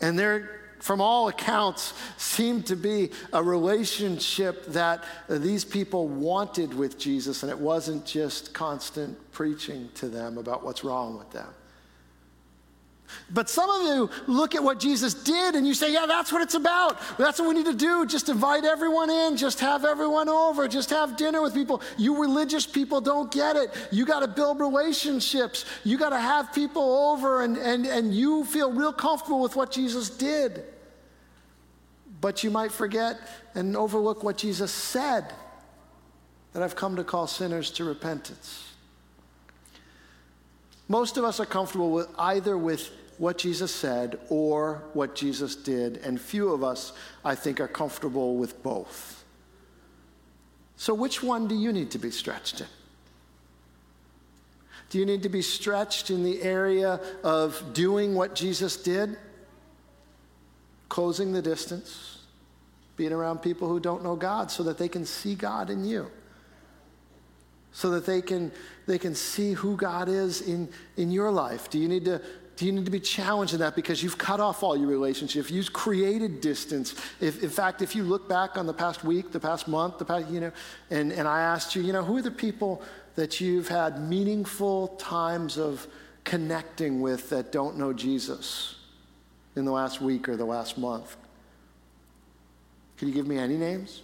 And 0.00 0.18
there, 0.18 0.60
from 0.80 1.00
all 1.00 1.28
accounts, 1.28 1.92
seemed 2.16 2.66
to 2.66 2.76
be 2.76 3.10
a 3.32 3.42
relationship 3.42 4.66
that 4.66 5.04
these 5.28 5.64
people 5.64 6.08
wanted 6.08 6.72
with 6.72 6.98
Jesus, 6.98 7.42
and 7.42 7.50
it 7.50 7.58
wasn't 7.58 8.06
just 8.06 8.54
constant 8.54 9.32
preaching 9.32 9.90
to 9.94 10.08
them 10.08 10.38
about 10.38 10.64
what's 10.64 10.84
wrong 10.84 11.18
with 11.18 11.30
them. 11.32 11.48
But 13.30 13.48
some 13.48 13.68
of 13.70 13.82
you 13.82 14.10
look 14.26 14.54
at 14.54 14.62
what 14.62 14.78
Jesus 14.78 15.14
did 15.14 15.54
and 15.54 15.66
you 15.66 15.74
say, 15.74 15.92
yeah, 15.92 16.06
that's 16.06 16.32
what 16.32 16.42
it's 16.42 16.54
about. 16.54 16.98
That's 17.18 17.38
what 17.38 17.48
we 17.48 17.54
need 17.54 17.66
to 17.66 17.74
do. 17.74 18.06
Just 18.06 18.28
invite 18.28 18.64
everyone 18.64 19.10
in, 19.10 19.36
just 19.36 19.60
have 19.60 19.84
everyone 19.84 20.28
over, 20.28 20.68
just 20.68 20.90
have 20.90 21.16
dinner 21.16 21.42
with 21.42 21.54
people. 21.54 21.82
You 21.96 22.20
religious 22.20 22.66
people 22.66 23.00
don't 23.00 23.30
get 23.30 23.56
it. 23.56 23.70
You 23.90 24.06
got 24.06 24.20
to 24.20 24.28
build 24.28 24.60
relationships. 24.60 25.64
You 25.84 25.98
got 25.98 26.10
to 26.10 26.20
have 26.20 26.52
people 26.52 27.10
over 27.10 27.42
and, 27.42 27.56
and, 27.56 27.86
and 27.86 28.14
you 28.14 28.44
feel 28.44 28.72
real 28.72 28.92
comfortable 28.92 29.40
with 29.40 29.56
what 29.56 29.70
Jesus 29.70 30.10
did. 30.10 30.64
But 32.20 32.44
you 32.44 32.50
might 32.50 32.72
forget 32.72 33.18
and 33.54 33.76
overlook 33.76 34.22
what 34.22 34.38
Jesus 34.38 34.70
said 34.72 35.32
that 36.52 36.62
I've 36.62 36.76
come 36.76 36.96
to 36.96 37.04
call 37.04 37.26
sinners 37.26 37.70
to 37.72 37.84
repentance. 37.84 38.65
Most 40.88 41.16
of 41.16 41.24
us 41.24 41.40
are 41.40 41.46
comfortable 41.46 41.90
with 41.90 42.08
either 42.18 42.56
with 42.56 42.90
what 43.18 43.38
Jesus 43.38 43.74
said 43.74 44.18
or 44.28 44.84
what 44.92 45.14
Jesus 45.14 45.56
did, 45.56 45.98
and 45.98 46.20
few 46.20 46.52
of 46.52 46.62
us, 46.62 46.92
I 47.24 47.34
think, 47.34 47.60
are 47.60 47.68
comfortable 47.68 48.36
with 48.36 48.62
both. 48.62 49.24
So, 50.76 50.92
which 50.94 51.22
one 51.22 51.48
do 51.48 51.54
you 51.54 51.72
need 51.72 51.90
to 51.92 51.98
be 51.98 52.10
stretched 52.10 52.60
in? 52.60 52.66
Do 54.90 54.98
you 54.98 55.06
need 55.06 55.22
to 55.24 55.28
be 55.28 55.42
stretched 55.42 56.10
in 56.10 56.22
the 56.22 56.42
area 56.42 57.00
of 57.24 57.72
doing 57.72 58.14
what 58.14 58.34
Jesus 58.34 58.76
did? 58.76 59.16
Closing 60.88 61.32
the 61.32 61.42
distance, 61.42 62.18
being 62.96 63.12
around 63.12 63.38
people 63.38 63.66
who 63.68 63.80
don't 63.80 64.04
know 64.04 64.14
God 64.14 64.50
so 64.50 64.62
that 64.62 64.78
they 64.78 64.88
can 64.88 65.04
see 65.04 65.34
God 65.34 65.70
in 65.70 65.84
you 65.84 66.10
so 67.76 67.90
that 67.90 68.06
they 68.06 68.22
can, 68.22 68.50
they 68.86 68.98
can 68.98 69.14
see 69.14 69.52
who 69.52 69.76
God 69.76 70.08
is 70.08 70.40
in, 70.40 70.66
in 70.96 71.10
your 71.10 71.30
life? 71.30 71.68
Do 71.68 71.78
you 71.78 71.88
need 71.88 72.06
to 72.06 72.22
do 72.56 72.64
you 72.64 72.72
need 72.72 72.86
to 72.86 72.90
be 72.90 73.00
challenged 73.00 73.52
in 73.52 73.60
that 73.60 73.76
because 73.76 74.02
you've 74.02 74.16
cut 74.16 74.40
off 74.40 74.62
all 74.62 74.74
your 74.74 74.88
relationships? 74.88 75.50
You've 75.50 75.74
created 75.74 76.40
distance. 76.40 76.94
If, 77.20 77.42
in 77.42 77.50
fact, 77.50 77.82
if 77.82 77.94
you 77.94 78.02
look 78.02 78.30
back 78.30 78.56
on 78.56 78.64
the 78.64 78.72
past 78.72 79.04
week, 79.04 79.30
the 79.30 79.38
past 79.38 79.68
month, 79.68 79.98
the 79.98 80.06
past, 80.06 80.30
you 80.30 80.40
know, 80.40 80.52
and, 80.90 81.12
and 81.12 81.28
I 81.28 81.42
asked 81.42 81.76
you, 81.76 81.82
you 81.82 81.92
know, 81.92 82.02
who 82.02 82.16
are 82.16 82.22
the 82.22 82.30
people 82.30 82.80
that 83.14 83.42
you've 83.42 83.68
had 83.68 84.00
meaningful 84.00 84.88
times 84.96 85.58
of 85.58 85.86
connecting 86.24 87.02
with 87.02 87.28
that 87.28 87.52
don't 87.52 87.76
know 87.76 87.92
Jesus 87.92 88.76
in 89.54 89.66
the 89.66 89.72
last 89.72 90.00
week 90.00 90.30
or 90.30 90.36
the 90.38 90.46
last 90.46 90.78
month? 90.78 91.14
Can 92.96 93.08
you 93.08 93.12
give 93.12 93.26
me 93.26 93.36
any 93.36 93.58
names? 93.58 94.00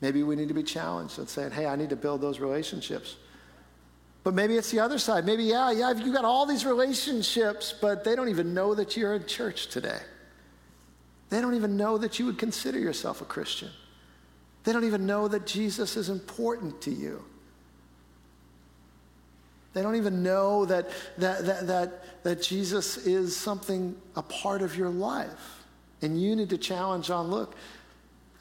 Maybe 0.00 0.22
we 0.22 0.36
need 0.36 0.48
to 0.48 0.54
be 0.54 0.62
challenged 0.62 1.18
and 1.18 1.28
saying, 1.28 1.52
hey, 1.52 1.66
I 1.66 1.76
need 1.76 1.90
to 1.90 1.96
build 1.96 2.20
those 2.20 2.38
relationships. 2.38 3.16
But 4.24 4.34
maybe 4.34 4.56
it's 4.56 4.70
the 4.70 4.80
other 4.80 4.98
side. 4.98 5.24
Maybe, 5.24 5.44
yeah, 5.44 5.70
yeah, 5.70 5.92
you've 5.92 6.14
got 6.14 6.24
all 6.24 6.46
these 6.46 6.66
relationships, 6.66 7.72
but 7.80 8.04
they 8.04 8.16
don't 8.16 8.28
even 8.28 8.52
know 8.52 8.74
that 8.74 8.96
you're 8.96 9.14
in 9.14 9.24
church 9.26 9.68
today. 9.68 10.00
They 11.30 11.40
don't 11.40 11.54
even 11.54 11.76
know 11.76 11.98
that 11.98 12.18
you 12.18 12.26
would 12.26 12.38
consider 12.38 12.78
yourself 12.78 13.20
a 13.20 13.24
Christian. 13.24 13.70
They 14.64 14.72
don't 14.72 14.84
even 14.84 15.06
know 15.06 15.28
that 15.28 15.46
Jesus 15.46 15.96
is 15.96 16.08
important 16.08 16.80
to 16.82 16.90
you. 16.90 17.24
They 19.72 19.82
don't 19.82 19.96
even 19.96 20.22
know 20.22 20.64
that, 20.64 20.88
that, 21.18 21.44
that, 21.46 21.66
that, 21.66 22.22
that 22.24 22.42
Jesus 22.42 22.96
is 23.06 23.36
something, 23.36 23.94
a 24.16 24.22
part 24.22 24.62
of 24.62 24.76
your 24.76 24.88
life. 24.88 25.64
And 26.02 26.20
you 26.20 26.34
need 26.34 26.50
to 26.50 26.58
challenge 26.58 27.10
on 27.10 27.28
look, 27.28 27.54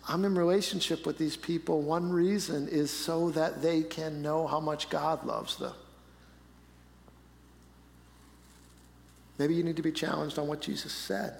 I'm 0.08 0.24
in 0.24 0.36
relationship 0.36 1.06
with 1.06 1.18
these 1.18 1.36
people. 1.36 1.82
One 1.82 2.12
reason 2.12 2.68
is 2.68 2.92
so 2.92 3.32
that 3.32 3.62
they 3.62 3.82
can 3.82 4.22
know 4.22 4.46
how 4.46 4.60
much 4.60 4.90
God 4.90 5.26
loves 5.26 5.56
them. 5.58 5.74
Maybe 9.38 9.56
you 9.56 9.64
need 9.64 9.76
to 9.78 9.82
be 9.82 9.92
challenged 9.92 10.38
on 10.38 10.48
what 10.48 10.62
Jesus 10.62 10.94
said. 10.94 11.34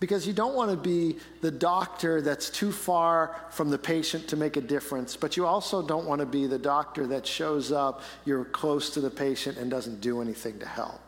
Because 0.00 0.26
you 0.26 0.32
don't 0.32 0.54
want 0.54 0.70
to 0.70 0.76
be 0.76 1.16
the 1.40 1.50
doctor 1.50 2.20
that's 2.20 2.50
too 2.50 2.70
far 2.70 3.34
from 3.50 3.70
the 3.70 3.78
patient 3.78 4.28
to 4.28 4.36
make 4.36 4.56
a 4.56 4.60
difference, 4.60 5.16
but 5.16 5.36
you 5.36 5.44
also 5.44 5.82
don't 5.82 6.06
want 6.06 6.20
to 6.20 6.26
be 6.26 6.46
the 6.46 6.58
doctor 6.58 7.04
that 7.08 7.26
shows 7.26 7.72
up, 7.72 8.02
you're 8.24 8.44
close 8.44 8.90
to 8.90 9.00
the 9.00 9.10
patient, 9.10 9.58
and 9.58 9.68
doesn't 9.68 10.00
do 10.00 10.20
anything 10.20 10.60
to 10.60 10.66
help 10.66 11.07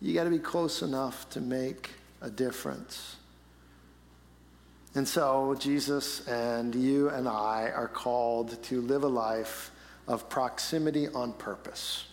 you 0.00 0.14
got 0.14 0.24
to 0.24 0.30
be 0.30 0.38
close 0.38 0.82
enough 0.82 1.28
to 1.30 1.40
make 1.40 1.90
a 2.20 2.30
difference. 2.30 3.16
And 4.94 5.06
so, 5.06 5.54
Jesus 5.58 6.26
and 6.26 6.74
you 6.74 7.10
and 7.10 7.28
I 7.28 7.70
are 7.74 7.88
called 7.88 8.62
to 8.64 8.80
live 8.80 9.04
a 9.04 9.08
life 9.08 9.70
of 10.08 10.28
proximity 10.28 11.06
on 11.08 11.32
purpose. 11.32 12.06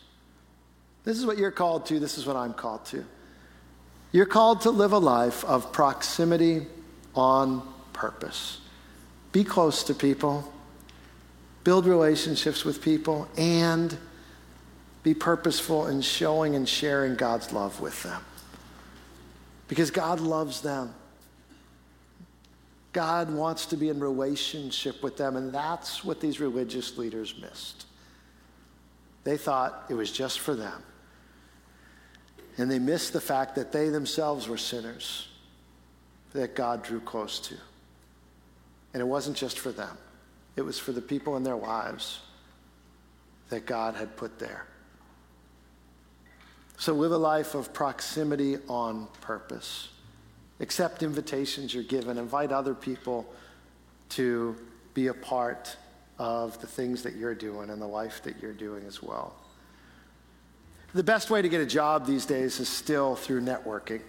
This 1.04 1.18
is 1.18 1.26
what 1.26 1.38
you're 1.38 1.52
called 1.52 1.86
to, 1.88 2.00
this 2.00 2.18
is 2.18 2.26
what 2.26 2.36
I'm 2.36 2.54
called 2.54 2.86
to. 2.88 3.04
You're 4.12 4.26
called 4.26 4.62
to 4.62 4.72
live 4.72 4.92
a 4.92 5.00
life 5.00 5.44
of 5.46 5.72
proximity 5.72 6.68
on 7.16 7.68
purpose. 7.94 8.62
Be 9.32 9.44
close 9.44 9.84
to 9.84 9.94
people, 9.94 10.54
build 11.64 11.86
relationships 11.86 12.64
with 12.64 12.82
people, 12.82 13.28
and 13.38 13.98
be 15.08 15.14
purposeful 15.14 15.88
in 15.88 16.02
showing 16.02 16.54
and 16.58 16.68
sharing 16.68 17.16
God's 17.16 17.54
love 17.54 17.80
with 17.80 18.04
them. 18.04 18.22
Because 19.70 19.90
God 19.90 20.20
loves 20.20 20.60
them. 20.60 20.94
God 22.92 23.32
wants 23.32 23.68
to 23.68 23.78
be 23.78 23.88
in 23.88 24.02
relationship 24.02 25.02
with 25.02 25.16
them, 25.16 25.38
and 25.38 25.54
that's 25.54 26.04
what 26.04 26.20
these 26.20 26.42
religious 26.42 26.98
leaders 26.98 27.34
missed. 27.40 27.86
They 29.24 29.38
thought 29.38 29.86
it 29.88 29.94
was 29.94 30.12
just 30.12 30.42
for 30.42 30.56
them. 30.56 30.84
And 32.58 32.70
they 32.70 32.80
missed 32.80 33.14
the 33.14 33.22
fact 33.22 33.56
that 33.56 33.72
they 33.72 33.88
themselves 33.88 34.50
were 34.50 34.58
sinners 34.58 35.30
that 36.34 36.54
God 36.54 36.84
drew 36.84 37.00
close 37.00 37.40
to. 37.48 37.56
And 38.94 39.00
it 39.00 39.06
wasn't 39.06 39.38
just 39.38 39.58
for 39.58 39.72
them, 39.72 39.98
it 40.58 40.64
was 40.64 40.78
for 40.78 40.92
the 40.92 41.02
people 41.02 41.38
in 41.38 41.44
their 41.44 41.56
lives 41.56 42.20
that 43.48 43.66
God 43.66 43.96
had 43.96 44.18
put 44.18 44.38
there. 44.38 44.68
So 46.78 46.94
live 46.94 47.12
a 47.12 47.18
life 47.18 47.56
of 47.56 47.74
proximity 47.74 48.58
on 48.70 49.08
purpose. 49.22 49.90
Accept 50.60 51.02
invitations 51.02 51.74
you're 51.74 51.84
given. 51.84 52.20
Invite 52.20 52.52
other 52.52 52.76
people 52.76 53.26
to 54.10 54.56
be 54.94 55.08
a 55.08 55.14
part 55.14 55.76
of 56.20 56.60
the 56.62 56.68
things 56.68 57.02
that 57.04 57.16
you're 57.16 57.36
doing 57.36 57.72
and 57.72 57.82
the 57.82 57.88
life 57.88 58.22
that 58.24 58.42
you're 58.42 58.54
doing 58.54 58.86
as 58.86 59.02
well. 59.02 59.36
The 60.94 61.04
best 61.04 61.30
way 61.32 61.42
to 61.42 61.50
get 61.50 61.62
a 61.62 61.66
job 61.66 62.06
these 62.06 62.26
days 62.26 62.60
is 62.60 62.70
still 62.70 63.16
through 63.16 63.42
networking. 63.42 64.02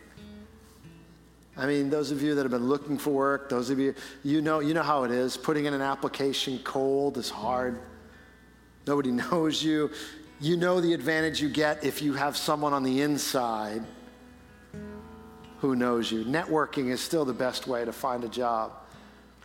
I 1.57 1.67
mean, 1.67 1.91
those 1.91 2.11
of 2.11 2.23
you 2.23 2.35
that 2.35 2.43
have 2.43 2.53
been 2.53 2.69
looking 2.69 2.99
for 2.99 3.11
work, 3.11 3.49
those 3.49 3.71
of 3.71 3.79
you, 3.79 3.95
you 4.23 4.41
know, 4.41 4.61
you 4.61 4.75
know 4.75 4.83
how 4.83 5.05
it 5.05 5.11
is. 5.11 5.37
Putting 5.37 5.65
in 5.65 5.75
an 5.75 5.83
application 5.83 6.61
cold 6.65 7.17
is 7.17 7.31
hard. 7.31 7.81
Nobody 8.87 9.11
knows 9.31 9.63
you 9.63 9.91
you 10.41 10.57
know 10.57 10.81
the 10.81 10.93
advantage 10.93 11.41
you 11.41 11.49
get 11.49 11.85
if 11.85 12.01
you 12.01 12.15
have 12.15 12.37
someone 12.37 12.73
on 12.73 12.83
the 12.83 13.03
inside 13.03 13.83
who 15.59 15.75
knows 15.75 16.13
you. 16.13 16.25
Networking 16.25 16.91
is 16.91 17.01
still 17.01 17.25
the 17.25 17.33
best 17.33 17.67
way 17.67 17.85
to 17.85 17.93
find 17.93 18.23
a 18.23 18.29
job. 18.29 18.73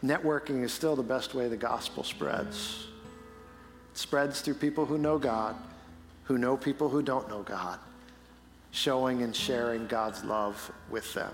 Networking 0.04 0.64
is 0.64 0.72
still 0.72 0.96
the 0.96 1.02
best 1.04 1.34
way 1.34 1.48
the 1.48 1.58
gospel 1.58 2.04
spreads. 2.04 2.88
It 3.92 3.98
spreads 3.98 4.42
through 4.42 4.56
people 4.56 4.86
who 4.86 4.98
know 4.98 5.18
God, 5.18 5.56
who 6.26 6.38
know 6.38 6.58
people 6.58 6.90
who 6.90 7.02
don't 7.02 7.28
know 7.30 7.42
God. 7.42 7.80
showing 8.74 9.22
and 9.22 9.36
sharing 9.36 9.86
God's 9.86 10.24
love 10.24 10.72
with 10.90 11.14
them. 11.14 11.34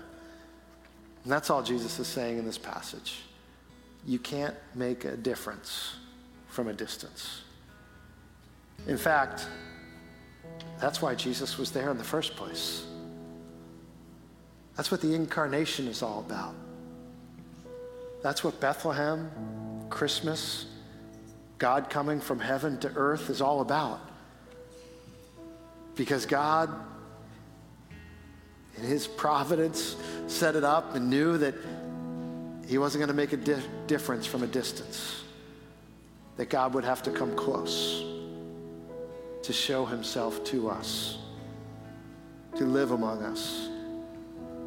And 1.24 1.32
that's 1.32 1.48
all 1.50 1.62
Jesus 1.62 1.98
is 1.98 2.06
saying 2.06 2.38
in 2.38 2.44
this 2.44 2.58
passage. 2.58 3.22
You 4.06 4.18
can't 4.18 4.54
make 4.74 5.04
a 5.06 5.16
difference 5.16 5.96
from 6.48 6.68
a 6.68 6.72
distance. 6.72 7.42
In 8.86 8.96
fact, 8.96 9.46
that's 10.80 11.02
why 11.02 11.14
Jesus 11.14 11.58
was 11.58 11.70
there 11.70 11.90
in 11.90 11.98
the 11.98 12.04
first 12.04 12.36
place. 12.36 12.84
That's 14.76 14.90
what 14.90 15.02
the 15.02 15.14
incarnation 15.14 15.86
is 15.86 16.02
all 16.02 16.20
about. 16.20 16.54
That's 18.22 18.42
what 18.42 18.60
Bethlehem, 18.60 19.30
Christmas, 19.90 20.66
God 21.58 21.90
coming 21.90 22.20
from 22.20 22.40
heaven 22.40 22.78
to 22.80 22.92
earth 22.96 23.28
is 23.28 23.42
all 23.42 23.60
about. 23.60 24.00
Because 25.96 26.24
God, 26.24 26.70
in 28.78 28.84
His 28.84 29.06
providence, 29.06 29.96
set 30.28 30.56
it 30.56 30.64
up 30.64 30.94
and 30.94 31.10
knew 31.10 31.36
that 31.36 31.54
He 32.66 32.78
wasn't 32.78 33.00
going 33.00 33.08
to 33.08 33.14
make 33.14 33.34
a 33.34 33.36
di- 33.36 33.62
difference 33.86 34.24
from 34.24 34.42
a 34.42 34.46
distance, 34.46 35.24
that 36.38 36.48
God 36.48 36.72
would 36.72 36.84
have 36.84 37.02
to 37.02 37.10
come 37.10 37.36
close 37.36 38.09
to 39.42 39.52
show 39.52 39.84
Himself 39.84 40.44
to 40.44 40.68
us, 40.68 41.18
to 42.56 42.64
live 42.64 42.90
among 42.90 43.22
us, 43.22 43.68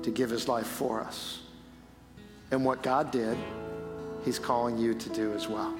to 0.02 0.12
give 0.12 0.30
His 0.30 0.48
life 0.48 0.68
for 0.68 1.02
us. 1.02 1.42
And 2.52 2.66
what 2.66 2.84
God 2.84 3.12
did, 3.12 3.38
He's 4.26 4.40
calling 4.40 4.78
you 4.78 4.94
to 4.94 5.10
do 5.10 5.34
as 5.34 5.48
well. 5.48 5.74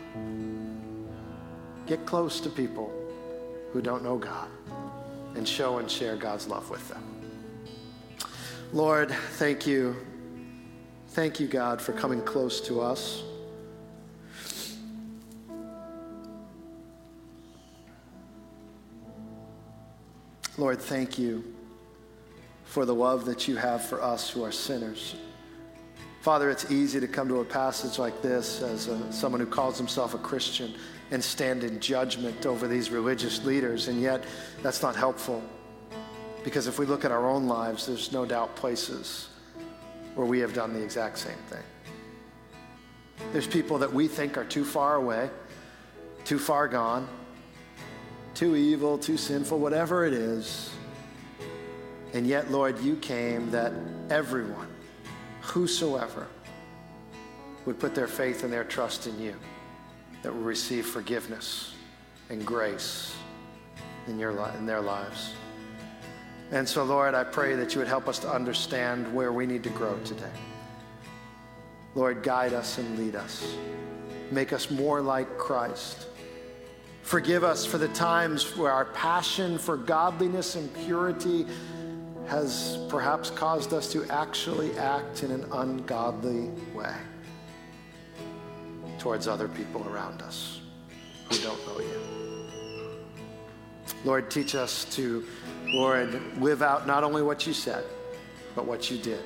Get 1.86 2.06
close 2.06 2.40
to 2.42 2.50
people 2.50 2.94
who 3.72 3.82
don't 3.82 4.04
know 4.04 4.18
God 4.18 4.48
and 5.36 5.48
show 5.48 5.80
and 5.80 5.90
share 5.90 6.16
God's 6.16 6.48
love 6.48 6.70
with 6.70 6.88
them. 6.90 7.04
Lord, 8.72 9.12
thank 9.34 9.68
you. 9.68 9.96
Thank 11.10 11.40
you, 11.40 11.48
God, 11.48 11.82
for 11.82 11.94
coming 11.94 12.22
close 12.22 12.60
to 12.62 12.82
us. 12.82 13.24
Lord, 20.64 20.80
thank 20.80 21.20
you 21.20 21.44
for 22.64 22.86
the 22.86 22.96
love 22.96 23.26
that 23.26 23.50
you 23.50 23.58
have 23.58 23.84
for 23.84 24.02
us 24.02 24.30
who 24.30 24.46
are 24.46 24.52
sinners. 24.54 25.18
Father, 26.22 26.50
it's 26.50 26.72
easy 26.72 27.02
to 27.02 27.08
come 27.08 27.28
to 27.28 27.42
a 27.42 27.44
passage 27.44 28.00
like 28.00 28.22
this 28.22 28.62
as 28.62 28.88
a, 28.88 29.12
someone 29.12 29.42
who 29.42 29.46
calls 29.46 29.78
himself 29.78 30.14
a 30.14 30.18
Christian 30.20 30.74
and 31.12 31.22
stand 31.22 31.66
in 31.66 31.82
judgment 31.82 32.46
over 32.46 32.66
these 32.66 32.92
religious 32.92 33.44
leaders, 33.44 33.90
and 33.90 34.02
yet 34.02 34.24
that's 34.62 34.82
not 34.82 34.96
helpful. 34.96 35.44
Because 36.46 36.66
if 36.66 36.80
we 36.80 36.86
look 36.86 37.04
at 37.04 37.12
our 37.12 37.30
own 37.30 37.46
lives, 37.46 37.86
there's 37.86 38.14
no 38.14 38.26
doubt 38.26 38.56
places 38.56 39.28
where 40.16 40.26
we 40.26 40.40
have 40.40 40.54
done 40.54 40.72
the 40.72 40.82
exact 40.82 41.18
same 41.18 41.44
thing. 41.50 41.64
There's 43.34 43.48
people 43.48 43.78
that 43.80 43.92
we 43.92 44.08
think 44.08 44.38
are 44.38 44.46
too 44.46 44.64
far 44.64 44.96
away, 44.96 45.30
too 46.24 46.40
far 46.40 46.70
gone, 46.70 47.10
too 48.34 48.56
evil, 48.56 48.98
too 48.98 49.18
sinful, 49.18 49.60
whatever 49.60 50.06
it 50.06 50.14
is. 50.14 50.72
And 52.14 52.28
yet, 52.28 52.52
Lord, 52.52 52.80
you 52.82 52.96
came 52.98 53.50
that 53.52 53.74
everyone, 54.10 54.68
whosoever, 55.42 56.28
would 57.66 57.80
put 57.80 57.96
their 57.96 58.08
faith 58.08 58.44
and 58.44 58.52
their 58.52 58.64
trust 58.64 59.08
in 59.08 59.20
you, 59.20 59.36
that 60.22 60.34
will 60.34 60.42
receive 60.42 60.86
forgiveness 60.86 61.74
and 62.30 62.46
grace 62.46 63.16
in, 64.08 64.20
your, 64.20 64.32
in 64.58 64.66
their 64.66 64.82
lives. 64.82 65.34
And 66.52 66.68
so, 66.68 66.84
Lord, 66.84 67.16
I 67.16 67.24
pray 67.24 67.56
that 67.56 67.74
you 67.74 67.80
would 67.80 67.88
help 67.88 68.08
us 68.08 68.20
to 68.20 68.30
understand 68.30 69.12
where 69.14 69.32
we 69.32 69.46
need 69.46 69.64
to 69.64 69.70
grow 69.70 69.98
today. 70.06 70.26
Lord, 71.96 72.24
guide 72.24 72.54
us 72.54 72.78
and 72.78 72.98
lead 72.98 73.16
us. 73.16 73.56
Make 74.32 74.54
us 74.54 74.70
more 74.70 75.02
like 75.02 75.38
Christ. 75.38 76.08
Forgive 77.04 77.44
us 77.44 77.66
for 77.66 77.78
the 77.78 77.90
times 77.90 78.58
where 78.58 78.72
our 78.72 78.86
passion 78.86 79.58
for 79.58 79.78
godliness 79.78 80.56
and 80.56 80.74
purity 80.74 81.46
has 82.28 82.80
perhaps 82.90 83.30
caused 83.30 83.74
us 83.74 83.92
to 83.92 84.06
actually 84.06 84.76
act 84.78 85.22
in 85.24 85.30
an 85.30 85.46
ungodly 85.52 86.50
way 86.74 86.96
towards 88.98 89.28
other 89.28 89.50
people 89.50 89.86
around 89.90 90.22
us 90.22 90.62
who 91.30 91.38
don't 91.40 91.68
know 91.68 91.80
you. 91.82 92.02
Lord, 94.06 94.32
teach 94.32 94.56
us 94.56 94.86
to, 94.96 95.26
Lord, 95.68 96.38
live 96.40 96.62
out 96.62 96.88
not 96.88 97.04
only 97.04 97.22
what 97.22 97.46
you 97.46 97.54
said, 97.54 97.84
but 98.56 98.66
what 98.66 98.90
you 98.90 98.98
did. 98.98 99.22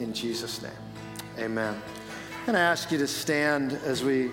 In 0.00 0.12
Jesus' 0.12 0.60
name, 0.60 0.72
amen. 1.38 1.80
And 2.48 2.56
I 2.56 2.60
ask 2.60 2.90
you 2.90 2.98
to 2.98 3.06
stand 3.06 3.74
as 3.84 4.02
we 4.02 4.30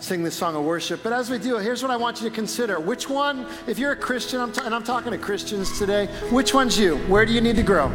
sing 0.00 0.22
this 0.22 0.34
song 0.34 0.54
of 0.54 0.64
worship. 0.64 1.02
But 1.02 1.12
as 1.12 1.30
we 1.30 1.38
do, 1.38 1.56
here's 1.56 1.82
what 1.82 1.90
I 1.90 1.96
want 1.96 2.20
you 2.20 2.28
to 2.28 2.34
consider. 2.34 2.78
Which 2.80 3.08
one, 3.08 3.46
if 3.66 3.78
you're 3.78 3.92
a 3.92 3.96
Christian, 3.96 4.40
I'm 4.40 4.52
t- 4.52 4.60
and 4.64 4.74
I'm 4.74 4.84
talking 4.84 5.12
to 5.12 5.18
Christians 5.18 5.78
today, 5.78 6.06
which 6.30 6.54
one's 6.54 6.78
you? 6.78 6.96
Where 7.08 7.26
do 7.26 7.32
you 7.32 7.40
need 7.40 7.56
to 7.56 7.62
grow? 7.62 7.92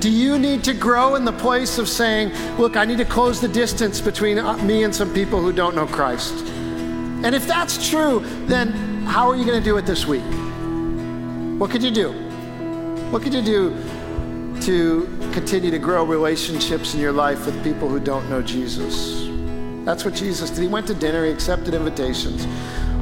Do 0.00 0.10
you 0.10 0.38
need 0.38 0.62
to 0.64 0.74
grow 0.74 1.16
in 1.16 1.24
the 1.24 1.32
place 1.32 1.78
of 1.78 1.88
saying, 1.88 2.32
look, 2.56 2.76
I 2.76 2.84
need 2.84 2.98
to 2.98 3.04
close 3.04 3.40
the 3.40 3.48
distance 3.48 4.00
between 4.00 4.38
uh, 4.38 4.56
me 4.58 4.84
and 4.84 4.94
some 4.94 5.12
people 5.12 5.40
who 5.40 5.52
don't 5.52 5.74
know 5.74 5.86
Christ? 5.86 6.34
And 7.24 7.34
if 7.34 7.48
that's 7.48 7.88
true, 7.88 8.20
then 8.46 8.68
how 9.04 9.28
are 9.28 9.34
you 9.34 9.44
going 9.44 9.58
to 9.58 9.64
do 9.64 9.76
it 9.76 9.86
this 9.86 10.06
week? 10.06 10.22
What 11.58 11.70
could 11.70 11.82
you 11.82 11.90
do? 11.90 12.12
What 13.10 13.22
could 13.22 13.34
you 13.34 13.42
do 13.42 13.76
to 14.60 15.30
continue 15.32 15.72
to 15.72 15.78
grow 15.78 16.04
relationships 16.04 16.94
in 16.94 17.00
your 17.00 17.12
life 17.12 17.44
with 17.44 17.64
people 17.64 17.88
who 17.88 17.98
don't 17.98 18.30
know 18.30 18.40
Jesus? 18.40 19.27
That's 19.88 20.04
what 20.04 20.12
Jesus 20.12 20.50
did. 20.50 20.60
He 20.60 20.68
went 20.68 20.86
to 20.88 20.94
dinner, 20.94 21.24
he 21.24 21.30
accepted 21.30 21.72
invitations. 21.72 22.46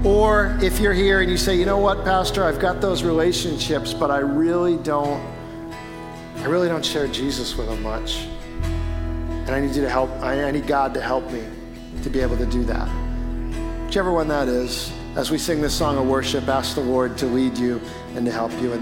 Or 0.06 0.56
if 0.62 0.78
you're 0.78 0.92
here 0.92 1.20
and 1.20 1.28
you 1.28 1.36
say, 1.36 1.56
you 1.56 1.66
know 1.66 1.78
what, 1.78 2.04
Pastor, 2.04 2.44
I've 2.44 2.60
got 2.60 2.80
those 2.80 3.02
relationships, 3.02 3.92
but 3.92 4.12
I 4.12 4.18
really 4.18 4.76
don't, 4.76 5.20
I 6.36 6.44
really 6.44 6.68
don't 6.68 6.84
share 6.84 7.08
Jesus 7.08 7.56
with 7.56 7.66
them 7.66 7.82
much. 7.82 8.28
And 8.62 9.50
I 9.50 9.58
need 9.58 9.74
you 9.74 9.82
to 9.82 9.90
help, 9.90 10.10
I 10.22 10.48
need 10.52 10.68
God 10.68 10.94
to 10.94 11.00
help 11.00 11.28
me 11.32 11.42
to 12.04 12.08
be 12.08 12.20
able 12.20 12.36
to 12.36 12.46
do 12.46 12.62
that. 12.66 12.86
Whichever 13.86 14.12
one 14.12 14.28
that 14.28 14.46
is, 14.46 14.92
as 15.16 15.32
we 15.32 15.38
sing 15.38 15.60
this 15.60 15.74
song 15.74 15.98
of 15.98 16.06
worship, 16.06 16.46
ask 16.46 16.76
the 16.76 16.82
Lord 16.82 17.18
to 17.18 17.26
lead 17.26 17.58
you 17.58 17.80
and 18.14 18.24
to 18.26 18.30
help 18.30 18.52
you. 18.62 18.72